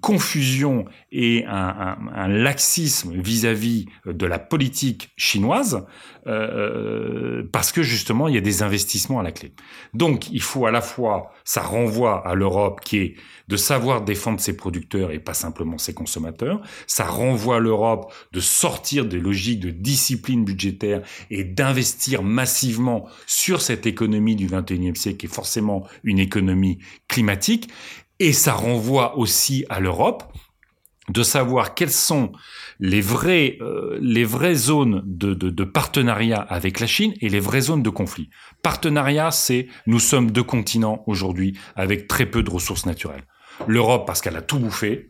confusion 0.00 0.84
et 1.10 1.44
un, 1.46 2.28
laxisme 2.28 3.12
vis-à-vis 3.20 3.86
de 4.06 4.26
la 4.26 4.38
politique 4.38 5.10
chinoise 5.16 5.84
euh, 6.26 7.42
parce 7.52 7.72
que 7.72 7.82
justement 7.82 8.28
il 8.28 8.34
y 8.34 8.38
a 8.38 8.42
des 8.42 8.62
investissements 8.62 9.20
à 9.20 9.22
la 9.22 9.32
clé. 9.32 9.52
Donc 9.94 10.30
il 10.30 10.42
faut 10.42 10.66
à 10.66 10.70
la 10.70 10.80
fois 10.80 11.32
ça 11.44 11.62
renvoie 11.62 12.26
à 12.26 12.34
l'Europe 12.34 12.80
qui 12.80 12.98
est 12.98 13.14
de 13.48 13.56
savoir 13.56 14.02
défendre 14.02 14.40
ses 14.40 14.56
producteurs 14.56 15.10
et 15.10 15.18
pas 15.18 15.34
simplement 15.34 15.78
ses 15.78 15.94
consommateurs. 15.94 16.60
Ça 16.86 17.04
renvoie 17.04 17.56
à 17.56 17.60
l'Europe 17.60 18.12
de 18.32 18.40
sortir 18.40 19.04
des 19.04 19.18
logiques 19.18 19.60
de 19.60 19.70
discipline 19.70 20.44
budgétaire 20.44 21.02
et 21.30 21.44
d'investir 21.44 22.22
massivement 22.22 23.08
sur 23.26 23.60
cette 23.60 23.86
économie 23.86 24.36
du 24.36 24.46
21e 24.46 24.94
siècle 24.94 25.18
qui 25.18 25.26
est 25.26 25.34
forcément 25.34 25.86
une 26.04 26.18
économie 26.18 26.78
climatique. 27.08 27.68
Et 28.20 28.32
ça 28.32 28.52
renvoie 28.52 29.18
aussi 29.18 29.64
à 29.68 29.80
l'Europe 29.80 30.32
de 31.12 31.22
savoir 31.22 31.74
quelles 31.74 31.90
sont 31.90 32.32
les 32.80 33.00
vraies, 33.00 33.58
euh, 33.60 33.98
les 34.00 34.24
vraies 34.24 34.54
zones 34.54 35.02
de, 35.04 35.34
de, 35.34 35.64
partenariat 35.64 36.40
avec 36.40 36.80
la 36.80 36.86
Chine 36.86 37.14
et 37.20 37.28
les 37.28 37.40
vraies 37.40 37.60
zones 37.60 37.82
de 37.82 37.90
conflit. 37.90 38.30
Partenariat, 38.62 39.30
c'est 39.30 39.68
nous 39.86 40.00
sommes 40.00 40.30
deux 40.30 40.42
continents 40.42 41.04
aujourd'hui 41.06 41.58
avec 41.76 42.08
très 42.08 42.26
peu 42.26 42.42
de 42.42 42.50
ressources 42.50 42.86
naturelles. 42.86 43.24
L'Europe 43.66 44.06
parce 44.06 44.20
qu'elle 44.20 44.36
a 44.36 44.42
tout 44.42 44.58
bouffé, 44.58 45.08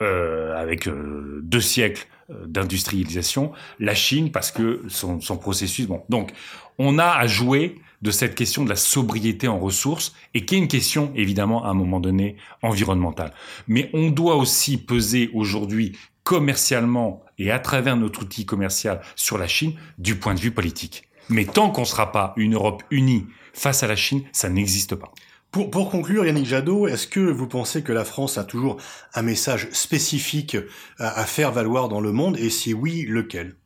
euh, 0.00 0.56
avec 0.56 0.86
euh, 0.86 1.40
deux 1.42 1.60
siècles 1.60 2.06
euh, 2.30 2.46
d'industrialisation. 2.46 3.50
La 3.80 3.96
Chine 3.96 4.30
parce 4.30 4.52
que 4.52 4.80
son, 4.86 5.20
son 5.20 5.36
processus. 5.36 5.88
Bon, 5.88 6.04
donc 6.08 6.30
on 6.78 7.00
a 7.00 7.08
à 7.08 7.26
jouer 7.26 7.80
de 8.02 8.10
cette 8.10 8.34
question 8.34 8.64
de 8.64 8.68
la 8.68 8.76
sobriété 8.76 9.48
en 9.48 9.58
ressources 9.58 10.14
et 10.34 10.44
qui 10.44 10.54
est 10.54 10.58
une 10.58 10.68
question 10.68 11.12
évidemment 11.14 11.64
à 11.64 11.68
un 11.68 11.74
moment 11.74 12.00
donné 12.00 12.36
environnementale. 12.62 13.32
Mais 13.66 13.90
on 13.92 14.10
doit 14.10 14.36
aussi 14.36 14.76
peser 14.76 15.30
aujourd'hui 15.34 15.96
commercialement 16.22 17.22
et 17.38 17.50
à 17.50 17.58
travers 17.58 17.96
notre 17.96 18.22
outil 18.22 18.44
commercial 18.44 19.00
sur 19.16 19.38
la 19.38 19.48
Chine 19.48 19.74
du 19.98 20.16
point 20.16 20.34
de 20.34 20.40
vue 20.40 20.50
politique. 20.50 21.04
Mais 21.28 21.44
tant 21.44 21.70
qu'on 21.70 21.82
ne 21.82 21.86
sera 21.86 22.12
pas 22.12 22.34
une 22.36 22.54
Europe 22.54 22.82
unie 22.90 23.26
face 23.52 23.82
à 23.82 23.86
la 23.86 23.96
Chine, 23.96 24.22
ça 24.32 24.48
n'existe 24.48 24.94
pas. 24.94 25.12
Pour, 25.50 25.70
pour 25.70 25.90
conclure, 25.90 26.26
Yannick 26.26 26.44
Jadot, 26.44 26.86
est-ce 26.86 27.06
que 27.06 27.20
vous 27.20 27.48
pensez 27.48 27.82
que 27.82 27.92
la 27.92 28.04
France 28.04 28.36
a 28.36 28.44
toujours 28.44 28.76
un 29.14 29.22
message 29.22 29.68
spécifique 29.72 30.58
à, 30.98 31.24
faire 31.24 31.52
valoir 31.52 31.88
dans 31.88 32.00
le 32.00 32.12
monde? 32.12 32.36
Et 32.38 32.50
si 32.50 32.74
oui, 32.74 33.06
lequel? 33.08 33.56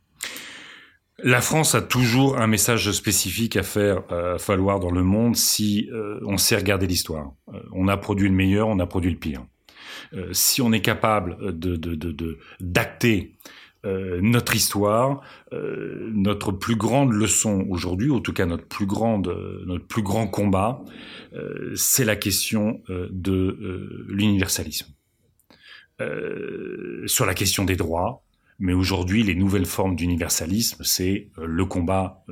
La 1.19 1.41
France 1.41 1.75
a 1.75 1.81
toujours 1.81 2.37
un 2.39 2.47
message 2.47 2.91
spécifique 2.91 3.55
à 3.55 3.63
faire 3.63 4.03
euh, 4.11 4.37
valoir 4.37 4.79
dans 4.79 4.91
le 4.91 5.03
monde 5.03 5.35
si 5.35 5.89
euh, 5.91 6.19
on 6.25 6.37
sait 6.37 6.55
regarder 6.55 6.87
l'histoire. 6.87 7.33
Euh, 7.53 7.59
on 7.71 7.87
a 7.87 7.97
produit 7.97 8.27
le 8.27 8.35
meilleur, 8.35 8.67
on 8.67 8.79
a 8.79 8.87
produit 8.87 9.11
le 9.11 9.19
pire. 9.19 9.45
si 10.31 10.61
on 10.61 10.71
est 10.71 10.81
capable 10.81 11.37
de 11.57 12.37
d'acter 12.59 13.35
euh, 13.85 14.19
notre 14.21 14.55
histoire, 14.55 15.21
euh, 15.51 16.09
notre 16.13 16.53
plus 16.53 16.77
grande 16.77 17.11
leçon 17.11 17.65
aujourd'hui, 17.69 18.11
en 18.11 18.21
tout 18.21 18.31
cas 18.31 18.45
notre 18.45 18.65
plus 18.65 18.85
grande, 18.85 19.27
euh, 19.27 19.61
notre 19.65 19.85
plus 19.85 20.03
grand 20.03 20.27
combat, 20.27 20.81
c'est 21.75 22.05
la 22.05 22.15
question 22.15 22.81
de 22.87 24.05
l'universalisme. 24.07 24.93
sur 27.07 27.25
la 27.25 27.33
question 27.33 27.65
des 27.65 27.75
droits, 27.75 28.23
mais 28.63 28.73
aujourd'hui, 28.73 29.23
les 29.23 29.35
nouvelles 29.35 29.65
formes 29.65 29.95
d'universalisme, 29.95 30.83
c'est 30.83 31.27
le 31.37 31.65
combat 31.65 32.23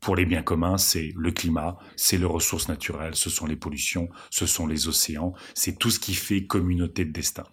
pour 0.00 0.16
les 0.16 0.24
biens 0.24 0.42
communs, 0.42 0.78
c'est 0.78 1.12
le 1.16 1.30
climat, 1.30 1.78
c'est 1.94 2.16
les 2.16 2.24
ressources 2.24 2.68
naturelles, 2.68 3.14
ce 3.14 3.30
sont 3.30 3.46
les 3.46 3.54
pollutions, 3.54 4.08
ce 4.30 4.46
sont 4.46 4.66
les 4.66 4.88
océans, 4.88 5.34
c'est 5.54 5.78
tout 5.78 5.90
ce 5.90 6.00
qui 6.00 6.14
fait 6.14 6.44
communauté 6.44 7.04
de 7.04 7.12
destin. 7.12 7.44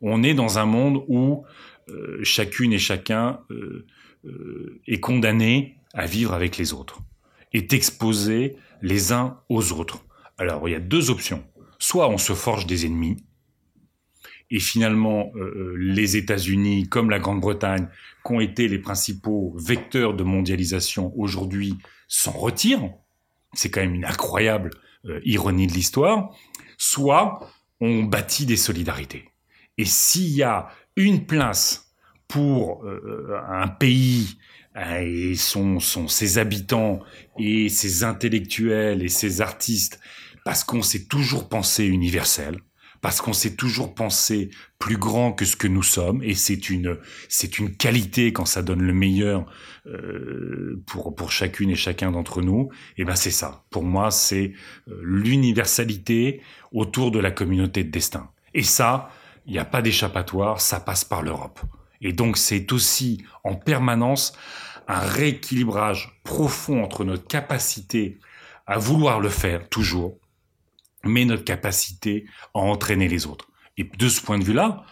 On 0.00 0.22
est 0.22 0.34
dans 0.34 0.58
un 0.58 0.64
monde 0.64 1.02
où 1.08 1.44
euh, 1.88 2.20
chacune 2.22 2.72
et 2.72 2.78
chacun 2.78 3.40
euh, 3.50 3.86
euh, 4.24 4.80
est 4.86 5.00
condamné 5.00 5.76
à 5.94 6.06
vivre 6.06 6.34
avec 6.34 6.56
les 6.58 6.72
autres, 6.72 7.00
est 7.52 7.72
exposé 7.72 8.56
les 8.80 9.12
uns 9.12 9.40
aux 9.48 9.72
autres. 9.72 10.04
Alors 10.38 10.68
il 10.68 10.72
y 10.72 10.76
a 10.76 10.80
deux 10.80 11.10
options. 11.10 11.44
Soit 11.80 12.08
on 12.08 12.18
se 12.18 12.32
forge 12.32 12.66
des 12.66 12.86
ennemis, 12.86 13.16
et 14.50 14.60
finalement 14.60 15.30
les 15.76 16.16
États-Unis 16.16 16.88
comme 16.88 17.10
la 17.10 17.18
Grande-Bretagne, 17.18 17.88
qui 18.24 18.32
ont 18.32 18.40
été 18.40 18.66
les 18.68 18.78
principaux 18.78 19.54
vecteurs 19.58 20.14
de 20.14 20.24
mondialisation 20.24 21.12
aujourd'hui, 21.16 21.74
s'en 22.06 22.32
retirent. 22.32 22.90
C'est 23.52 23.70
quand 23.70 23.80
même 23.80 23.94
une 23.94 24.04
incroyable 24.04 24.70
ironie 25.24 25.66
de 25.66 25.72
l'histoire. 25.72 26.34
Soit 26.78 27.40
on 27.80 28.04
bâtit 28.04 28.46
des 28.46 28.56
solidarités. 28.56 29.24
Et 29.76 29.84
s'il 29.84 30.30
y 30.30 30.42
a 30.42 30.68
une 30.96 31.26
place 31.26 31.92
pour 32.26 32.84
euh, 32.84 33.40
un 33.48 33.68
pays 33.68 34.38
euh, 34.76 35.30
et 35.30 35.34
son, 35.34 35.80
son, 35.80 36.08
ses 36.08 36.38
habitants 36.38 37.00
et 37.38 37.68
ses 37.68 38.04
intellectuels 38.04 39.02
et 39.02 39.08
ses 39.08 39.40
artistes, 39.40 40.00
parce 40.44 40.64
qu'on 40.64 40.82
s'est 40.82 41.06
toujours 41.06 41.48
pensé 41.48 41.86
universel, 41.86 42.58
parce 43.00 43.20
qu'on 43.20 43.32
s'est 43.32 43.54
toujours 43.54 43.94
pensé 43.94 44.50
plus 44.78 44.96
grand 44.96 45.32
que 45.32 45.44
ce 45.44 45.56
que 45.56 45.68
nous 45.68 45.82
sommes, 45.82 46.22
et 46.22 46.34
c'est 46.34 46.70
une 46.70 46.98
c'est 47.28 47.58
une 47.58 47.76
qualité 47.76 48.32
quand 48.32 48.44
ça 48.44 48.62
donne 48.62 48.82
le 48.82 48.92
meilleur 48.92 49.46
euh, 49.86 50.82
pour 50.86 51.14
pour 51.14 51.30
chacune 51.30 51.70
et 51.70 51.76
chacun 51.76 52.10
d'entre 52.10 52.42
nous. 52.42 52.70
Et 52.96 53.04
ben 53.04 53.14
c'est 53.14 53.30
ça. 53.30 53.64
Pour 53.70 53.84
moi, 53.84 54.10
c'est 54.10 54.52
l'universalité 55.02 56.42
autour 56.72 57.10
de 57.10 57.18
la 57.18 57.30
communauté 57.30 57.84
de 57.84 57.90
destin. 57.90 58.30
Et 58.54 58.62
ça, 58.62 59.10
il 59.46 59.52
n'y 59.52 59.58
a 59.58 59.64
pas 59.64 59.82
d'échappatoire, 59.82 60.60
ça 60.60 60.80
passe 60.80 61.04
par 61.04 61.22
l'Europe. 61.22 61.60
Et 62.00 62.12
donc 62.12 62.36
c'est 62.36 62.72
aussi 62.72 63.24
en 63.44 63.54
permanence 63.54 64.32
un 64.88 65.00
rééquilibrage 65.00 66.18
profond 66.24 66.82
entre 66.82 67.04
notre 67.04 67.26
capacité 67.26 68.18
à 68.66 68.78
vouloir 68.78 69.20
le 69.20 69.28
faire 69.28 69.68
toujours, 69.68 70.18
mais 71.04 71.24
notre 71.24 71.44
capacité 71.44 72.26
à 72.54 72.60
entraîner 72.60 73.08
les 73.08 73.26
autres. 73.26 73.48
Et 73.76 73.84
de 73.84 74.08
ce 74.08 74.20
point 74.20 74.38
de 74.38 74.44
vue-là, 74.44 74.84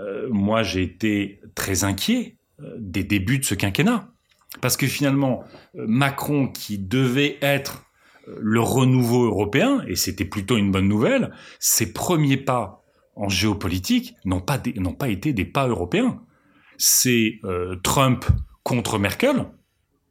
euh, 0.00 0.28
moi 0.30 0.62
j'ai 0.62 0.82
été 0.82 1.40
très 1.54 1.84
inquiet 1.84 2.38
euh, 2.60 2.74
des 2.78 3.04
débuts 3.04 3.38
de 3.38 3.44
ce 3.44 3.54
quinquennat. 3.54 4.08
Parce 4.60 4.76
que 4.76 4.86
finalement, 4.86 5.44
euh, 5.76 5.84
Macron, 5.86 6.48
qui 6.48 6.78
devait 6.78 7.38
être 7.40 7.84
le 8.38 8.60
renouveau 8.60 9.24
européen, 9.24 9.82
et 9.88 9.96
c'était 9.96 10.24
plutôt 10.24 10.56
une 10.56 10.70
bonne 10.70 10.88
nouvelle, 10.88 11.32
ses 11.58 11.92
premiers 11.92 12.36
pas 12.36 12.84
en 13.16 13.28
géopolitique 13.28 14.14
n'ont 14.24 14.40
pas, 14.40 14.60
n'ont 14.76 14.94
pas 14.94 15.08
été 15.08 15.32
des 15.32 15.44
pas 15.44 15.66
européens. 15.66 16.22
C'est 16.76 17.40
Trump 17.82 18.24
contre 18.62 18.98
Merkel, 18.98 19.46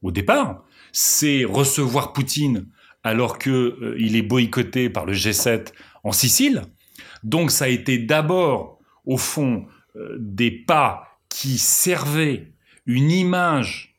au 0.01 0.11
départ, 0.11 0.63
c'est 0.91 1.45
recevoir 1.45 2.13
Poutine 2.13 2.67
alors 3.03 3.37
que 3.37 3.95
il 3.97 4.15
est 4.15 4.21
boycotté 4.21 4.89
par 4.89 5.05
le 5.05 5.13
G7 5.13 5.71
en 6.03 6.11
Sicile. 6.11 6.63
Donc 7.23 7.51
ça 7.51 7.65
a 7.65 7.69
été 7.69 7.97
d'abord, 7.97 8.79
au 9.05 9.17
fond, 9.17 9.65
euh, 9.95 10.15
des 10.19 10.51
pas 10.51 11.19
qui 11.29 11.57
servaient 11.57 12.53
une 12.85 13.11
image 13.11 13.95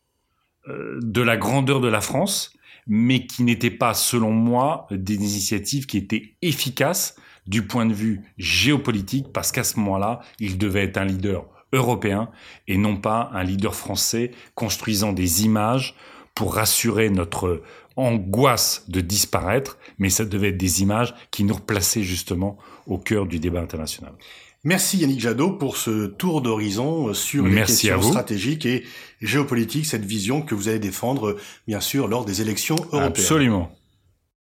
euh, 0.69 0.99
de 1.03 1.23
la 1.23 1.37
grandeur 1.37 1.81
de 1.81 1.89
la 1.89 2.01
France, 2.01 2.53
mais 2.87 3.27
qui 3.27 3.43
n'étaient 3.45 3.71
pas, 3.71 3.95
selon 3.95 4.33
moi, 4.33 4.87
des 4.91 5.15
initiatives 5.15 5.87
qui 5.87 5.97
étaient 5.97 6.37
efficaces 6.43 7.17
du 7.47 7.67
point 7.67 7.87
de 7.87 7.95
vue 7.95 8.23
géopolitique, 8.39 9.33
parce 9.33 9.53
qu'à 9.53 9.65
ce 9.65 9.79
moment-là, 9.79 10.21
il 10.39 10.59
devait 10.59 10.85
être 10.85 10.99
un 10.99 11.05
leader 11.05 11.47
européen 11.73 12.31
et 12.67 12.77
non 12.77 12.97
pas 12.97 13.31
un 13.33 13.45
leader 13.45 13.75
français 13.75 14.33
construisant 14.55 15.13
des 15.13 15.45
images 15.45 15.95
pour 16.35 16.55
rassurer 16.55 17.11
notre 17.11 17.63
angoisse 18.01 18.85
de 18.89 19.01
disparaître, 19.01 19.79
mais 19.99 20.11
ça 20.11 20.25
devait 20.25 20.51
être 20.51 20.57
des 20.57 20.83
images 20.83 21.15
qui 21.31 21.45
nous 21.45 21.55
replaçaient 21.55 22.03
justement 22.03 22.59
au 22.87 22.99
cœur 22.99 23.27
du 23.27 23.39
débat 23.39 23.61
international. 23.61 24.13
Merci 24.63 24.99
Yannick 24.99 25.21
Jadot 25.21 25.53
pour 25.53 25.79
ce 25.79 26.07
tour 26.07 26.43
d'horizon 26.43 27.15
sur 27.15 27.47
les 27.47 27.63
questions 27.63 28.03
stratégiques 28.03 28.67
et 28.67 28.85
géopolitiques, 29.23 29.87
cette 29.87 30.05
vision 30.05 30.43
que 30.43 30.55
vous 30.55 30.69
allez 30.69 30.79
défendre 30.79 31.37
bien 31.67 31.81
sûr 31.81 32.09
lors 32.09 32.27
des 32.27 32.43
élections 32.43 32.77
européennes. 32.77 33.07
Absolument. 33.07 33.73